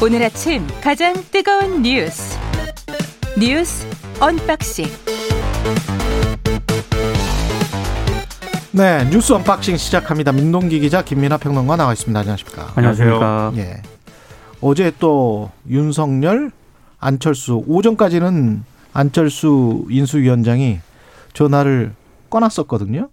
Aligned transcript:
오늘 0.00 0.22
아침 0.22 0.64
가장 0.80 1.12
뜨거운 1.32 1.82
뉴스 1.82 2.38
뉴스 3.36 3.84
unboxing 4.20 4.86
네, 8.70 9.04
뉴스 9.10 9.32
unboxing 9.32 9.76
시작합니다. 9.76 10.30
민동기 10.30 10.78
기자 10.78 11.02
김민아 11.02 11.38
평론가 11.38 11.74
나와 11.74 11.92
있습니다. 11.94 12.20
안녕하십니까? 12.20 12.72
안녕하십니까? 12.76 13.52
예. 13.56 13.82
어제 14.60 14.92
또 15.00 15.50
윤석열, 15.68 16.52
안철수 17.00 17.64
오전까지는 17.66 18.62
안철수 18.92 19.84
인수위원장이 19.90 20.78
전화를 21.32 21.92
꺼놨었거든요. 22.30 23.08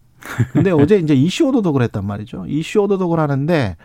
근데 0.54 0.70
어제 0.70 0.98
이제 0.98 1.16
이슈 1.16 1.46
오도독을 1.48 1.82
했단 1.82 2.06
말이죠. 2.06 2.46
이슈 2.48 2.82
오도독을 2.82 3.20
하는데 3.20 3.76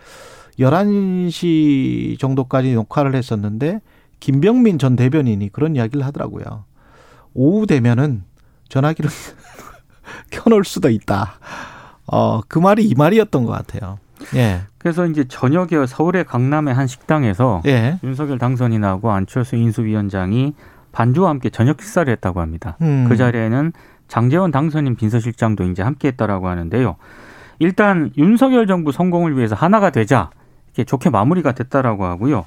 11시 0.59 2.19
정도까지 2.19 2.73
녹화를 2.73 3.15
했었는데 3.15 3.81
김병민 4.19 4.77
전 4.79 4.95
대변인이 4.95 5.49
그런 5.49 5.75
이야기를 5.75 6.05
하더라고요. 6.05 6.65
오후 7.33 7.65
되면은 7.65 8.23
전화기를 8.69 9.09
켜놓을 10.31 10.63
수도 10.63 10.89
있다. 10.89 11.33
어, 12.07 12.41
그 12.47 12.59
말이 12.59 12.85
이 12.85 12.93
말이었던 12.95 13.45
것 13.45 13.51
같아요. 13.51 13.99
예. 14.35 14.61
그래서 14.77 15.05
이제 15.05 15.23
저녁에 15.27 15.85
서울의 15.87 16.25
강남의 16.25 16.73
한 16.73 16.87
식당에서 16.87 17.61
예. 17.65 17.99
윤석열 18.03 18.37
당선인하고 18.37 19.11
안철수 19.11 19.55
인수위원장이 19.55 20.53
반주와 20.91 21.29
함께 21.29 21.49
저녁 21.49 21.81
식사를 21.81 22.11
했다고 22.11 22.41
합니다. 22.41 22.77
음. 22.81 23.05
그 23.07 23.15
자리에는 23.15 23.73
장재원 24.07 24.51
당선인 24.51 24.95
비서실장도 24.95 25.63
이제 25.65 25.81
함께 25.81 26.09
했다라고 26.09 26.47
하는데요. 26.47 26.97
일단 27.59 28.11
윤석열 28.17 28.67
정부 28.67 28.91
성공을 28.91 29.37
위해서 29.37 29.55
하나가 29.55 29.89
되자 29.89 30.31
이렇게 30.73 30.83
좋게 30.83 31.09
마무리가 31.09 31.51
됐다라고 31.53 32.05
하고요. 32.05 32.45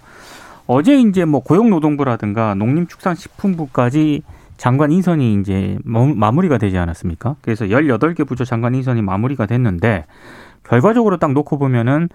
어제 0.67 0.99
이제 0.99 1.25
뭐 1.25 1.41
고용노동부라든가 1.41 2.55
농림축산식품부까지 2.55 4.23
장관 4.57 4.93
인선이 4.93 5.41
이제 5.41 5.79
마무리가 5.85 6.59
되지 6.59 6.79
않았습니까? 6.79 7.37
그래서 7.43 7.67
18개 7.67 8.27
부처 8.27 8.45
장관 8.45 8.75
인선이 8.75 9.03
마무리가 9.03 9.47
됐는데 9.47 10.07
결과적으로 10.63 11.19
딱 11.19 11.33
놓고 11.33 11.59
보면은 11.59 12.09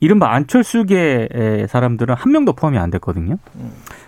이른바 0.00 0.32
안철수계 0.32 1.66
사람들은 1.68 2.14
한 2.14 2.30
명도 2.30 2.52
포함이 2.52 2.78
안 2.78 2.90
됐거든요. 2.90 3.38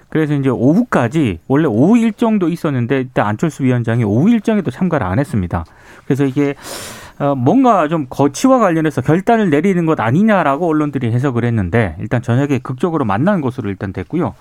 그래서 0.09 0.35
이제 0.35 0.49
오후까지 0.49 1.41
원래 1.49 1.67
오후 1.67 1.99
일정도 1.99 2.49
있었는데 2.49 3.01
이때 3.01 3.21
안철수 3.23 3.65
위원장이 3.65 4.05
오후 4.05 4.31
일정에도 4.31 4.71
참가를 4.71 5.07
안 5.07 5.19
했습니다. 5.19 5.65
그래서 6.05 6.25
이게 6.25 6.51
어, 6.51 6.55
뭔가 7.37 7.87
좀 7.89 8.07
거치와 8.09 8.59
관련해서 8.59 9.03
결단을 9.03 9.51
내리는 9.51 9.85
것 9.85 10.01
아니냐라고 10.01 10.67
언론들이 10.69 11.13
해석을 11.13 11.45
했는데 11.45 11.97
일단 12.01 12.23
저녁에 12.23 12.59
극적으로 12.59 13.05
만난 13.05 13.41
것으로 13.41 13.69
일단 13.69 13.93
됐고요. 13.93 14.35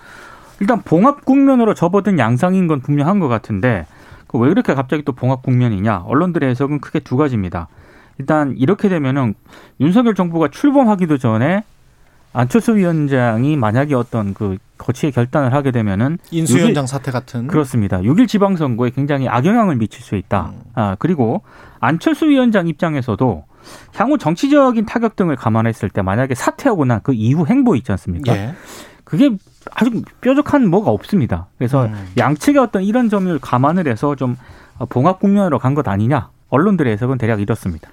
일단 0.62 0.82
봉합 0.82 1.26
국면으로 1.26 1.74
접어든 1.74 2.20
양상인 2.20 2.68
건 2.68 2.82
분명한 2.82 3.20
것 3.20 3.28
같은데 3.28 3.86
그왜 4.28 4.52
이렇게 4.52 4.74
갑자기 4.74 5.04
또 5.04 5.12
봉합 5.12 5.42
국면이냐? 5.42 6.04
언론들의 6.06 6.50
해석은 6.50 6.80
크게 6.80 7.00
두 7.00 7.18
가지입니다. 7.18 7.68
일단 8.18 8.54
이렇게 8.58 8.90
되면은 8.90 9.34
윤석열 9.80 10.16
정부가 10.16 10.50
출범하기도 10.50 11.18
전에 11.18 11.64
안철수 12.32 12.76
위원장이 12.76 13.58
만약에 13.58 13.96
어떤 13.96 14.34
그 14.34 14.58
거치의 14.78 15.12
결단을 15.12 15.54
하게 15.54 15.72
되면은 15.72 16.20
인수위원장 16.32 16.86
사태 16.86 17.12
같은 17.12 17.48
그렇습니다. 17.48 18.00
6일 18.00 18.28
지방선거에 18.28 18.92
굉장히 18.92 19.28
악영향을 19.28 19.78
미칠 19.78 20.04
수 20.04 20.16
있다. 20.16 20.52
음. 20.54 20.62
아 20.76 20.96
그리고 21.00 21.42
안철수 21.80 22.28
위원장 22.28 22.68
입장에서도 22.68 23.46
향후 23.96 24.18
정치적인 24.18 24.86
타격 24.86 25.16
등을 25.16 25.36
감안했을 25.36 25.90
때 25.90 26.02
만약에 26.02 26.36
사퇴하고 26.36 26.86
난 26.86 27.02
그 27.04 27.14
이후 27.14 27.46
행보 27.48 27.76
있지 27.76 27.92
않습니까? 27.92 28.36
예. 28.36 28.54
그게 29.04 29.32
아주 29.72 30.02
뾰족한 30.22 30.68
뭐가 30.70 30.92
없습니다. 30.92 31.48
그래서 31.58 31.86
음. 31.86 32.12
양측의 32.18 32.62
어떤 32.62 32.84
이런 32.84 33.10
점을 33.10 33.38
감안을 33.40 33.88
해서 33.88 34.16
좀 34.16 34.38
봉합 34.90 35.20
국면으로 35.20 35.60
간 35.60 35.76
것 35.76 35.88
아니냐. 35.88 36.30
언론들의 36.50 36.92
해석은 36.94 37.18
대략 37.18 37.42
이렇습니다. 37.42 37.90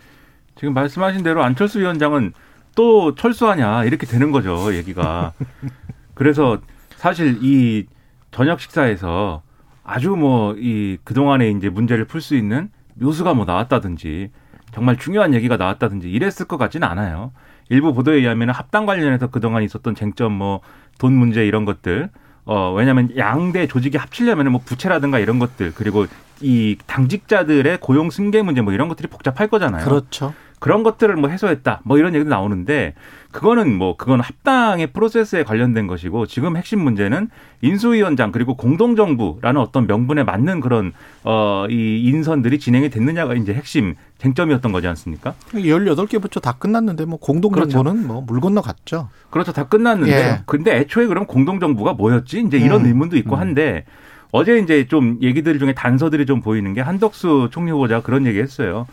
지금 0.57 0.73
말씀하신 0.75 1.23
대로 1.23 1.43
안철수 1.43 1.81
위원장은 1.81 2.33
또 2.75 3.15
철수하냐 3.15 3.85
이렇게 3.85 4.07
되는 4.07 4.31
거죠 4.31 4.75
얘기가. 4.75 5.33
그래서 6.15 6.59
사실 6.97 7.39
이 7.43 7.87
저녁 8.31 8.61
식사에서 8.61 9.43
아주 9.85 10.11
뭐 10.11 10.55
이 10.59 10.99
그동안에 11.05 11.51
이제 11.51 11.69
문제를 11.69 12.05
풀 12.07 12.21
수 12.21 12.35
있는 12.37 12.71
묘수가 12.97 13.35
뭐 13.35 13.45
나왔다든지 13.45 14.31
정말 14.73 14.97
중요한 14.97 15.33
얘기가 15.35 15.57
나왔다든지 15.57 16.11
이랬을 16.11 16.47
것 16.49 16.57
같지는 16.57 16.87
않아요. 16.89 17.33
일부 17.69 17.95
보도에 17.95 18.17
의하면 18.17 18.51
합당 18.51 18.87
관련해서 18.87 19.29
그동안 19.29 19.63
있었던 19.63 19.95
쟁점 19.95 20.33
뭐 20.33 20.61
돈 20.99 21.13
문제 21.13 21.47
이런 21.47 21.65
것들 21.65 22.11
어 22.45 22.73
왜냐하면 22.73 23.11
양대 23.17 23.67
조직이 23.67 23.97
합치려면 23.97 24.53
뭐 24.53 24.61
부채라든가 24.65 25.19
이런 25.19 25.39
것들 25.39 25.73
그리고 25.75 26.07
이 26.41 26.77
당직자들의 26.87 27.79
고용 27.81 28.11
승계 28.11 28.43
문제 28.43 28.61
뭐 28.61 28.73
이런 28.73 28.89
것들이 28.89 29.09
복잡할 29.09 29.49
거잖아요. 29.49 29.85
그렇죠. 29.85 30.33
그런 30.59 30.83
것들을 30.83 31.15
뭐 31.17 31.29
해소했다. 31.29 31.81
뭐 31.85 31.99
이런 31.99 32.15
얘기도 32.15 32.31
나오는데 32.31 32.95
그거는 33.31 33.77
뭐 33.77 33.97
그건 33.97 34.21
합당의 34.21 34.89
프로세스에 34.89 35.45
관련된 35.45 35.87
것이고 35.87 36.27
지금 36.27 36.57
핵심 36.57 36.81
문제는 36.81 37.29
인수위원장 37.61 38.33
그리고 38.33 38.57
공동정부라는 38.57 39.61
어떤 39.61 39.87
명분에 39.87 40.25
맞는 40.25 40.61
그런 40.61 40.93
어이 41.25 42.03
인선들이 42.05 42.59
진행이 42.59 42.89
됐느냐가 42.89 43.35
이제 43.35 43.53
핵심 43.53 43.95
쟁점이었던 44.17 44.73
거지 44.73 44.87
않습니까? 44.89 45.35
18개 45.53 46.23
부처 46.23 46.41
다 46.41 46.53
끝났는데 46.53 47.05
뭐 47.05 47.19
공동정부는 47.19 48.07
뭐물 48.07 48.41
건너갔죠. 48.41 49.11
그렇죠. 49.29 49.53
다 49.53 49.65
끝났는데 49.65 50.13
예. 50.13 50.43
근데 50.47 50.75
애초에 50.79 51.07
그럼 51.07 51.27
공동정부가 51.27 51.93
뭐였지? 51.93 52.45
이제 52.47 52.57
이런 52.57 52.83
음. 52.83 52.87
의문도 52.87 53.19
있고 53.19 53.37
한데 53.37 53.85
어제 54.33 54.59
이제 54.59 54.87
좀 54.89 55.19
얘기들 55.21 55.59
중에 55.59 55.75
단서들이 55.75 56.25
좀 56.25 56.41
보이는 56.41 56.73
게 56.73 56.81
한덕수 56.81 57.49
총리 57.51 57.71
후보자가 57.71 58.03
그런 58.03 58.27
얘기 58.27 58.39
했어요. 58.41 58.87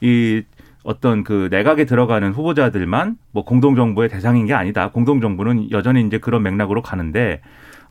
이 0.00 0.42
어떤 0.82 1.24
그 1.24 1.48
내각에 1.50 1.84
들어가는 1.84 2.32
후보자들만 2.32 3.16
뭐 3.32 3.44
공동정부의 3.44 4.08
대상인 4.08 4.46
게 4.46 4.54
아니다. 4.54 4.90
공동정부는 4.90 5.70
여전히 5.70 6.02
이제 6.06 6.18
그런 6.18 6.42
맥락으로 6.42 6.82
가는데 6.82 7.40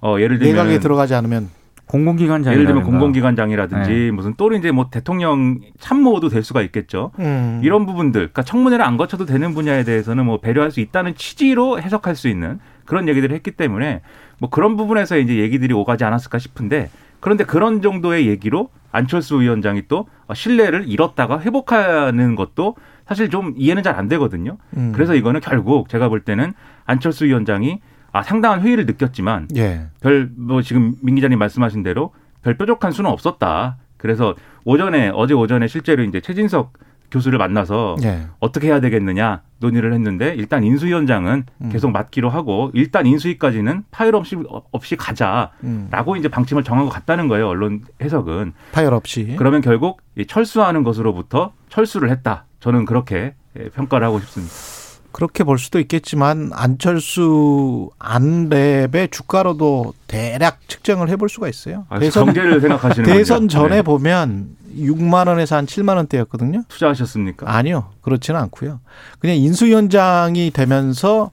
어 0.01 0.17
예를 0.19 0.39
들면 0.39 0.55
내각에 0.55 0.79
들어가지 0.79 1.13
않으면 1.13 1.49
공공기관장 1.89 2.53
예를 2.53 2.67
들면 2.67 2.83
공공기관장이라든지 2.83 3.91
네. 3.91 4.11
무슨 4.11 4.35
또 4.37 4.53
이제 4.53 4.71
뭐 4.71 4.89
대통령 4.91 5.59
참모도 5.79 6.29
될 6.29 6.43
수가 6.43 6.61
있겠죠. 6.61 7.11
음. 7.17 7.61
이런 7.63 7.87
부분들, 7.87 8.21
그러니까 8.21 8.43
청문회를 8.43 8.85
안 8.85 8.95
거쳐도 8.95 9.25
되는 9.25 9.55
분야에 9.55 9.83
대해서는 9.83 10.23
뭐 10.25 10.39
배려할 10.39 10.69
수 10.69 10.81
있다는 10.81 11.15
취지로 11.15 11.81
해석할 11.81 12.15
수 12.15 12.27
있는 12.27 12.59
그런 12.85 13.07
얘기들을 13.09 13.35
했기 13.35 13.49
때문에 13.49 14.01
뭐 14.37 14.51
그런 14.51 14.77
부분에서 14.77 15.17
이제 15.17 15.37
얘기들이 15.37 15.73
오가지 15.73 16.03
않았을까 16.03 16.37
싶은데 16.37 16.91
그런데 17.19 17.43
그런 17.43 17.81
정도의 17.81 18.27
얘기로 18.27 18.69
안철수 18.91 19.39
위원장이 19.41 19.83
또 19.87 20.07
신뢰를 20.33 20.85
잃었다가 20.87 21.39
회복하는 21.41 22.35
것도 22.35 22.75
사실 23.05 23.29
좀 23.29 23.53
이해는 23.57 23.83
잘 23.83 23.95
안 23.95 24.07
되거든요. 24.07 24.57
음. 24.77 24.91
그래서 24.93 25.15
이거는 25.15 25.41
결국 25.41 25.89
제가 25.89 26.09
볼 26.09 26.21
때는 26.21 26.53
안철수 26.85 27.25
위원장이 27.25 27.79
아 28.11 28.23
상당한 28.23 28.61
회의를 28.61 28.85
느꼈지만 28.85 29.47
예. 29.55 29.87
별뭐 30.01 30.61
지금 30.63 30.95
민 31.01 31.15
기자님 31.15 31.37
말씀하신 31.39 31.83
대로 31.83 32.13
별 32.41 32.55
뾰족한 32.55 32.91
수는 32.91 33.09
없었다. 33.09 33.77
그래서 33.97 34.35
오전에 34.63 35.11
어제 35.13 35.33
오전에 35.33 35.67
실제로 35.67 36.03
이제 36.03 36.21
최진석 36.21 36.73
교수를 37.11 37.37
만나서 37.37 37.95
예. 38.03 38.27
어떻게 38.39 38.67
해야 38.67 38.79
되겠느냐 38.79 39.41
논의를 39.59 39.93
했는데 39.93 40.33
일단 40.35 40.63
인수위원장은 40.63 41.43
음. 41.61 41.69
계속 41.69 41.91
맡기로 41.91 42.29
하고 42.29 42.71
일단 42.73 43.05
인수위까지는 43.05 43.83
파열 43.91 44.15
없이 44.15 44.37
없이 44.71 44.95
가자라고 44.95 45.51
음. 45.63 46.17
이제 46.17 46.27
방침을 46.27 46.63
정한 46.63 46.85
것 46.85 46.91
같다는 46.91 47.27
거예요 47.27 47.47
언론 47.47 47.83
해석은 48.01 48.53
파열 48.71 48.93
없이. 48.93 49.35
그러면 49.37 49.61
결국 49.61 50.01
이 50.17 50.25
철수하는 50.25 50.83
것으로부터 50.83 51.53
철수를 51.69 52.09
했다 52.09 52.45
저는 52.59 52.85
그렇게 52.85 53.35
예, 53.57 53.69
평가를 53.69 54.05
하고 54.05 54.19
싶습니다. 54.19 54.78
그렇게 55.19 55.43
볼 55.43 55.59
수도 55.59 55.81
있겠지만 55.81 56.51
안철수 56.53 57.89
안랩의 57.99 59.11
주가로도 59.11 59.93
대략 60.07 60.61
측정을 60.69 61.09
해볼 61.09 61.27
수가 61.27 61.49
있어요. 61.49 61.85
아, 61.89 61.99
대선 61.99 62.27
정제를 62.27 62.61
생각하시는 62.61 63.03
대선? 63.11 63.49
전에 63.49 63.75
네. 63.75 63.81
보면 63.81 64.55
6만 64.77 65.27
원에서 65.27 65.57
한 65.57 65.65
7만 65.65 65.97
원대였거든요. 65.97 66.63
투자하셨습니까? 66.69 67.53
아니요, 67.53 67.89
그렇지는 67.99 68.39
않고요. 68.39 68.79
그냥 69.19 69.35
인수위원장이 69.35 70.51
되면서 70.51 71.31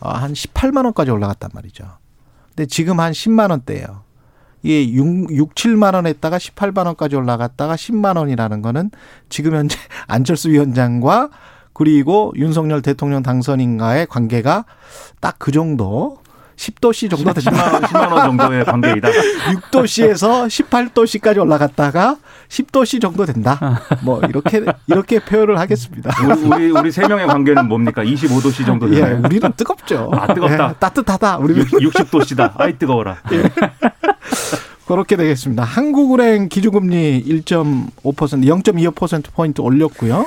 어, 0.00 0.10
한 0.10 0.32
18만 0.32 0.86
원까지 0.86 1.12
올라갔단 1.12 1.50
말이죠. 1.54 1.84
근데 2.48 2.66
지금 2.66 2.98
한 2.98 3.12
10만 3.12 3.52
원대예요. 3.52 4.02
이게 4.64 4.90
6, 4.90 5.30
6 5.30 5.54
7만 5.54 5.94
원 5.94 6.08
했다가 6.08 6.38
18만 6.38 6.86
원까지 6.86 7.14
올라갔다가 7.14 7.76
10만 7.76 8.16
원이라는 8.16 8.62
거는 8.62 8.90
지금 9.28 9.54
현재 9.54 9.78
안철수 10.08 10.50
위원장과 10.50 11.30
그리고 11.78 12.32
윤석열 12.34 12.82
대통령 12.82 13.22
당선인과의 13.22 14.08
관계가 14.08 14.64
딱 15.20 15.36
그 15.38 15.52
정도 15.52 16.18
10도씨 16.56 17.08
정도 17.08 17.32
된다. 17.32 17.52
10만 17.52 17.72
원, 17.72 17.82
10만 17.82 18.12
원 18.12 18.24
정도의 18.26 18.64
관계이다. 18.64 19.08
6도씨에서 19.70 20.48
18도씨까지 20.48 21.40
올라갔다가 21.40 22.16
10도씨 22.48 23.00
정도 23.00 23.24
된다. 23.24 23.80
뭐 24.02 24.20
이렇게 24.28 24.64
이렇게 24.88 25.20
표현을 25.20 25.56
하겠습니다. 25.60 26.10
우리 26.52 26.72
우리, 26.72 26.90
세 26.90 27.06
명의 27.06 27.28
관계는 27.28 27.68
뭡니까? 27.68 28.02
25도씨 28.02 28.66
정도 28.66 28.90
예, 28.90 28.96
되나요? 28.96 29.22
우리는 29.24 29.52
뜨겁죠. 29.56 30.10
아, 30.12 30.34
뜨겁다. 30.34 30.70
예, 30.70 30.74
따뜻하다. 30.80 31.38
우리는 31.38 31.64
60도씨다. 31.64 32.54
아이 32.56 32.76
뜨거워라. 32.76 33.18
그렇게 34.88 35.16
되겠습니다. 35.16 35.64
한국은행 35.64 36.48
기준금리 36.48 37.22
1.5% 37.26 37.92
0.25% 38.02 39.34
포인트 39.34 39.60
올렸고요. 39.60 40.24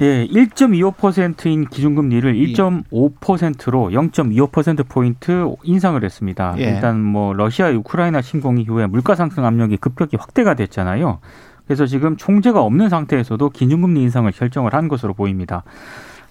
예, 0.00 0.26
1.25%인 0.26 1.66
기준금리를 1.66 2.34
1.5%로 2.34 3.90
0.25% 3.90 4.88
포인트 4.88 5.54
인상을 5.62 6.02
했습니다. 6.02 6.56
예. 6.58 6.62
일단 6.64 7.00
뭐 7.00 7.32
러시아 7.34 7.70
우크라이나 7.70 8.20
침공 8.20 8.58
이후에 8.58 8.88
물가 8.88 9.14
상승 9.14 9.44
압력이 9.44 9.76
급격히 9.76 10.16
확대가 10.16 10.54
됐잖아요. 10.54 11.20
그래서 11.68 11.86
지금 11.86 12.16
총재가 12.16 12.60
없는 12.60 12.88
상태에서도 12.88 13.50
기준금리 13.50 14.02
인상을 14.02 14.32
결정을 14.32 14.74
한 14.74 14.88
것으로 14.88 15.14
보입니다. 15.14 15.62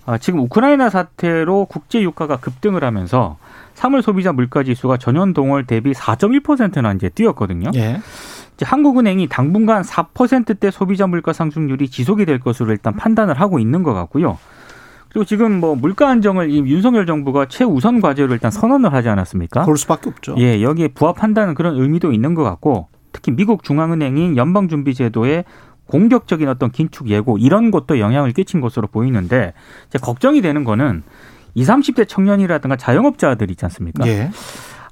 아, 0.05 0.17
지금 0.17 0.39
우크라이나 0.41 0.89
사태로 0.89 1.65
국제 1.65 2.01
유가가 2.01 2.37
급등을 2.37 2.83
하면서 2.83 3.37
3월 3.75 4.01
소비자 4.01 4.33
물가 4.33 4.63
지수가 4.63 4.97
전년 4.97 5.33
동월 5.33 5.65
대비 5.65 5.91
4.1%나 5.93 6.93
이제 6.93 7.09
뛰었거든요. 7.09 7.71
예. 7.75 8.01
이제 8.55 8.65
한국은행이 8.65 9.27
당분간 9.27 9.83
4%대 9.83 10.71
소비자 10.71 11.07
물가 11.07 11.31
상승률이 11.31 11.89
지속이 11.89 12.25
될 12.25 12.39
것으로 12.39 12.71
일단 12.71 12.95
판단을 12.95 13.39
하고 13.39 13.59
있는 13.59 13.83
것 13.83 13.93
같고요. 13.93 14.37
그리고 15.09 15.25
지금 15.25 15.59
뭐 15.59 15.75
물가 15.75 16.09
안정을 16.09 16.51
이 16.51 16.57
윤석열 16.57 17.05
정부가 17.05 17.47
최우선 17.47 17.99
과제로 18.01 18.33
일단 18.33 18.51
선언을 18.51 18.93
하지 18.93 19.09
않았습니까? 19.09 19.63
그럴 19.63 19.77
수밖에 19.77 20.09
없죠. 20.09 20.35
예, 20.37 20.61
여기에 20.61 20.89
부합한다는 20.89 21.55
그런 21.55 21.79
의미도 21.79 22.11
있는 22.11 22.35
것 22.35 22.43
같고 22.43 22.89
특히 23.11 23.31
미국 23.31 23.63
중앙은행인 23.63 24.37
연방준비제도의 24.37 25.45
공격적인 25.89 26.47
어떤 26.47 26.71
긴축 26.71 27.09
예고 27.09 27.37
이런 27.37 27.71
것도 27.71 27.99
영향을 27.99 28.31
끼친 28.31 28.61
것으로 28.61 28.87
보이는데 28.87 29.53
이제 29.87 29.97
걱정이 29.99 30.41
되는 30.41 30.63
거는 30.63 31.03
20, 31.55 31.69
30대 31.69 32.07
청년이라든가 32.07 32.75
자영업자들 32.75 33.49
있지 33.51 33.65
않습니까? 33.65 34.07
예. 34.07 34.29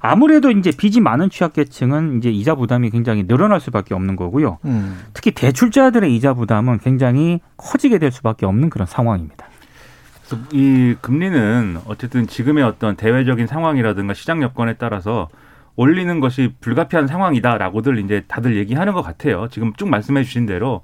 아무래도 0.00 0.50
이제 0.50 0.70
빚이 0.70 1.00
많은 1.00 1.30
취약계층은 1.30 2.18
이제 2.18 2.30
이자 2.30 2.54
부담이 2.54 2.90
굉장히 2.90 3.26
늘어날 3.26 3.60
수밖에 3.60 3.94
없는 3.94 4.16
거고요. 4.16 4.58
음. 4.64 5.00
특히 5.12 5.32
대출자들의 5.32 6.14
이자 6.14 6.34
부담은 6.34 6.78
굉장히 6.78 7.40
커지게 7.56 7.98
될 7.98 8.12
수밖에 8.12 8.46
없는 8.46 8.70
그런 8.70 8.86
상황입니다. 8.86 9.46
그래서 10.26 10.44
이 10.52 10.94
금리는 11.00 11.78
어쨌든 11.86 12.26
지금의 12.26 12.62
어떤 12.64 12.96
대외적인 12.96 13.46
상황이라든가 13.46 14.14
시장 14.14 14.42
여건에 14.42 14.74
따라서 14.74 15.28
올리는 15.78 16.18
것이 16.18 16.54
불가피한 16.60 17.06
상황이다라고들 17.06 18.00
이제 18.00 18.24
다들 18.26 18.56
얘기하는 18.56 18.92
것 18.94 19.02
같아요. 19.02 19.46
지금 19.48 19.72
쭉 19.74 19.88
말씀해 19.88 20.24
주신 20.24 20.44
대로 20.44 20.82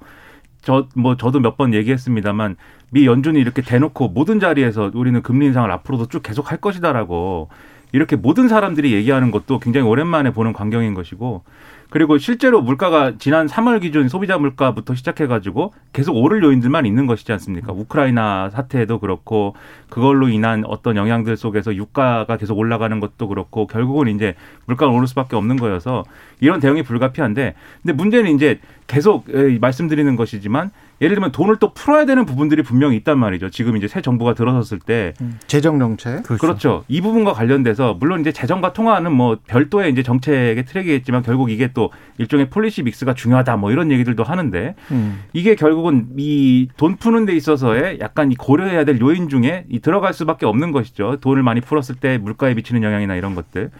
저 0.61 0.87
뭐 0.95 1.17
저도 1.17 1.41
몇 1.41 1.57
번 1.57 1.73
얘기했습니다만 1.73 2.55
미 2.91 3.05
연준이 3.05 3.39
이렇게 3.41 3.61
대놓고 3.61 4.07
모든 4.09 4.39
자리에서 4.39 4.91
우리는 4.93 5.21
금리 5.21 5.47
인상을 5.47 5.69
앞으로도 5.69 6.07
쭉 6.07 6.23
계속 6.23 6.49
할 6.49 6.59
것이다라고 6.59 7.49
이렇게 7.91 8.15
모든 8.15 8.47
사람들이 8.47 8.93
얘기하는 8.93 9.31
것도 9.31 9.59
굉장히 9.59 9.85
오랜만에 9.85 10.31
보는 10.31 10.53
광경인 10.53 10.93
것이고 10.93 11.43
그리고 11.95 12.17
실제로 12.17 12.61
물가가 12.61 13.13
지난 13.19 13.47
3월 13.47 13.79
기준 13.79 14.09
소비자 14.09 14.37
물가부터 14.37 14.95
시작해가지고 14.95 15.73
계속 15.93 16.17
오를 16.17 16.43
요인들만 16.43 16.85
있는 16.85 17.07
것이지 17.07 17.31
않습니까? 17.31 17.71
우크라이나 17.71 18.49
사태도 18.49 18.99
그렇고 18.99 19.55
그걸로 19.87 20.27
인한 20.27 20.65
어떤 20.65 20.97
영향들 20.97 21.37
속에서 21.37 21.73
유가가 21.73 22.35
계속 22.35 22.57
올라가는 22.57 22.99
것도 22.99 23.29
그렇고 23.29 23.65
결국은 23.65 24.09
이제 24.09 24.35
물가가 24.65 24.91
오를 24.91 25.07
수밖에 25.07 25.37
없는 25.37 25.55
거여서 25.55 26.03
이런 26.41 26.59
대응이 26.59 26.83
불가피한데 26.83 27.55
근데 27.81 27.93
문제는 27.93 28.35
이제 28.35 28.59
계속 28.87 29.29
에, 29.29 29.57
말씀드리는 29.57 30.17
것이지만 30.17 30.71
예를 31.01 31.15
들면 31.15 31.31
돈을 31.33 31.57
또 31.57 31.73
풀어야 31.73 32.05
되는 32.05 32.25
부분들이 32.25 32.63
분명히 32.63 32.95
있단 32.97 33.19
말이죠. 33.19 33.49
지금 33.49 33.75
이제 33.75 33.87
새 33.87 34.01
정부가 34.01 34.33
들어섰을 34.33 34.79
때 34.79 35.13
재정 35.47 35.77
정책. 35.79 36.23
그렇죠. 36.41 36.83
이 36.87 37.01
부분과 37.01 37.33
관련돼서 37.33 37.95
물론 37.99 38.21
이제 38.21 38.31
재정과 38.31 38.73
통화는 38.73 39.11
뭐 39.11 39.37
별도의 39.47 39.91
이제 39.91 40.03
정책의 40.03 40.63
트랙이겠지만 40.65 41.23
결국 41.23 41.51
이게 41.51 41.71
또 41.73 41.91
일종의 42.17 42.49
policy 42.49 42.83
mix가 42.83 43.13
중요하다 43.13 43.57
뭐 43.57 43.71
이런 43.71 43.91
얘기들도 43.91 44.23
하는데 44.23 44.75
음. 44.91 45.23
이게 45.33 45.55
결국은 45.55 46.07
이 46.17 46.67
돈 46.77 46.95
푸는 46.97 47.25
데 47.25 47.33
있어서의 47.35 47.99
약간 47.99 48.31
이 48.31 48.35
고려해야 48.35 48.85
될 48.85 48.99
요인 48.99 49.29
중에 49.29 49.65
이 49.69 49.79
들어갈 49.79 50.13
수밖에 50.13 50.45
없는 50.45 50.71
것이죠. 50.71 51.17
돈을 51.21 51.43
많이 51.43 51.61
풀었을 51.61 51.95
때 51.95 52.17
물가에 52.17 52.53
미치는 52.53 52.83
영향이나 52.83 53.15
이런 53.15 53.35
것들. 53.35 53.71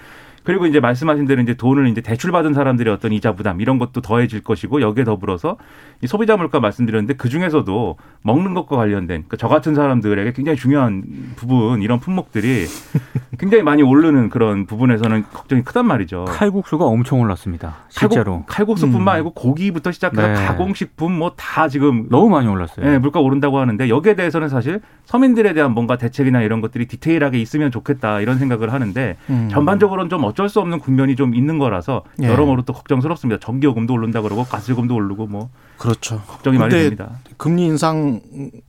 그리고 0.45 0.65
이제 0.65 0.79
말씀하신 0.79 1.25
대로 1.25 1.41
이제 1.41 1.53
돈을 1.53 1.87
이제 1.87 2.01
대출 2.01 2.31
받은 2.31 2.53
사람들의 2.53 2.93
어떤 2.93 3.11
이자 3.11 3.33
부담 3.33 3.61
이런 3.61 3.77
것도 3.77 4.01
더해질 4.01 4.43
것이고 4.43 4.81
여기에 4.81 5.03
더불어서 5.03 5.57
이 6.01 6.07
소비자 6.07 6.37
물가 6.37 6.59
말씀드렸는데 6.59 7.15
그 7.15 7.29
중에서도 7.29 7.97
먹는 8.21 8.53
것과 8.53 8.77
관련된 8.77 9.25
그저 9.27 9.47
같은 9.47 9.75
사람들에게 9.75 10.33
굉장히 10.33 10.57
중요한 10.57 11.03
부분 11.35 11.81
이런 11.81 11.99
품목들이 11.99 12.65
굉장히 13.37 13.63
많이 13.63 13.83
오르는 13.83 14.29
그런 14.29 14.65
부분에서는 14.65 15.25
걱정이 15.33 15.63
크단 15.63 15.85
말이죠. 15.85 16.25
칼국수가 16.29 16.85
엄청 16.85 17.19
올랐습니다. 17.19 17.75
실제로 17.89 18.43
칼국, 18.47 18.77
수뿐만 18.77 19.01
음. 19.01 19.07
아니고 19.15 19.31
고기부터 19.33 19.91
시작해서 19.91 20.27
네. 20.27 20.33
가공식품 20.33 21.17
뭐 21.17 21.35
다 21.35 21.67
지금 21.67 22.07
너무 22.09 22.29
많이 22.29 22.47
올랐어요. 22.47 22.85
예, 22.85 22.97
물가 22.97 23.19
오른다고 23.19 23.59
하는데 23.59 23.89
여기에 23.89 24.15
대해서는 24.15 24.49
사실 24.49 24.81
서민들에 25.05 25.53
대한 25.53 25.71
뭔가 25.71 25.97
대책이나 25.97 26.41
이런 26.41 26.61
것들이 26.61 26.85
디테일하게 26.87 27.39
있으면 27.39 27.71
좋겠다 27.71 28.21
이런 28.21 28.37
생각을 28.37 28.71
하는데 28.73 29.17
음. 29.29 29.49
전반적으로는 29.51 30.09
좀 30.09 30.21
어쩔 30.35 30.49
수 30.49 30.59
없는 30.59 30.79
국면이 30.79 31.15
좀 31.15 31.33
있는 31.33 31.57
거라서 31.57 32.03
예. 32.21 32.27
여러모로 32.27 32.63
또 32.63 32.73
걱정스럽습니다. 32.73 33.39
전기요금도 33.39 33.93
오른다 33.93 34.21
그러고 34.21 34.43
가스요금도 34.43 34.93
오르고 34.93 35.27
뭐 35.27 35.49
그렇죠. 35.77 36.21
걱정이 36.27 36.57
많이 36.57 36.71
됩니다. 36.71 37.19
금리 37.37 37.65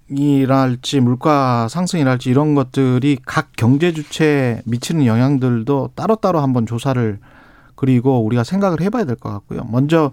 인상이랄지 0.08 1.00
물가 1.00 1.66
상승이랄지 1.68 2.30
이런 2.30 2.54
것들이 2.54 3.18
각 3.26 3.48
경제 3.56 3.92
주체에 3.92 4.62
미치는 4.64 5.06
영향들도 5.06 5.90
따로따로 5.96 6.38
한번 6.40 6.66
조사를 6.66 7.18
그리고 7.74 8.24
우리가 8.24 8.44
생각을 8.44 8.80
해봐야 8.80 9.04
될 9.04 9.16
것 9.16 9.30
같고요. 9.30 9.66
먼저 9.68 10.12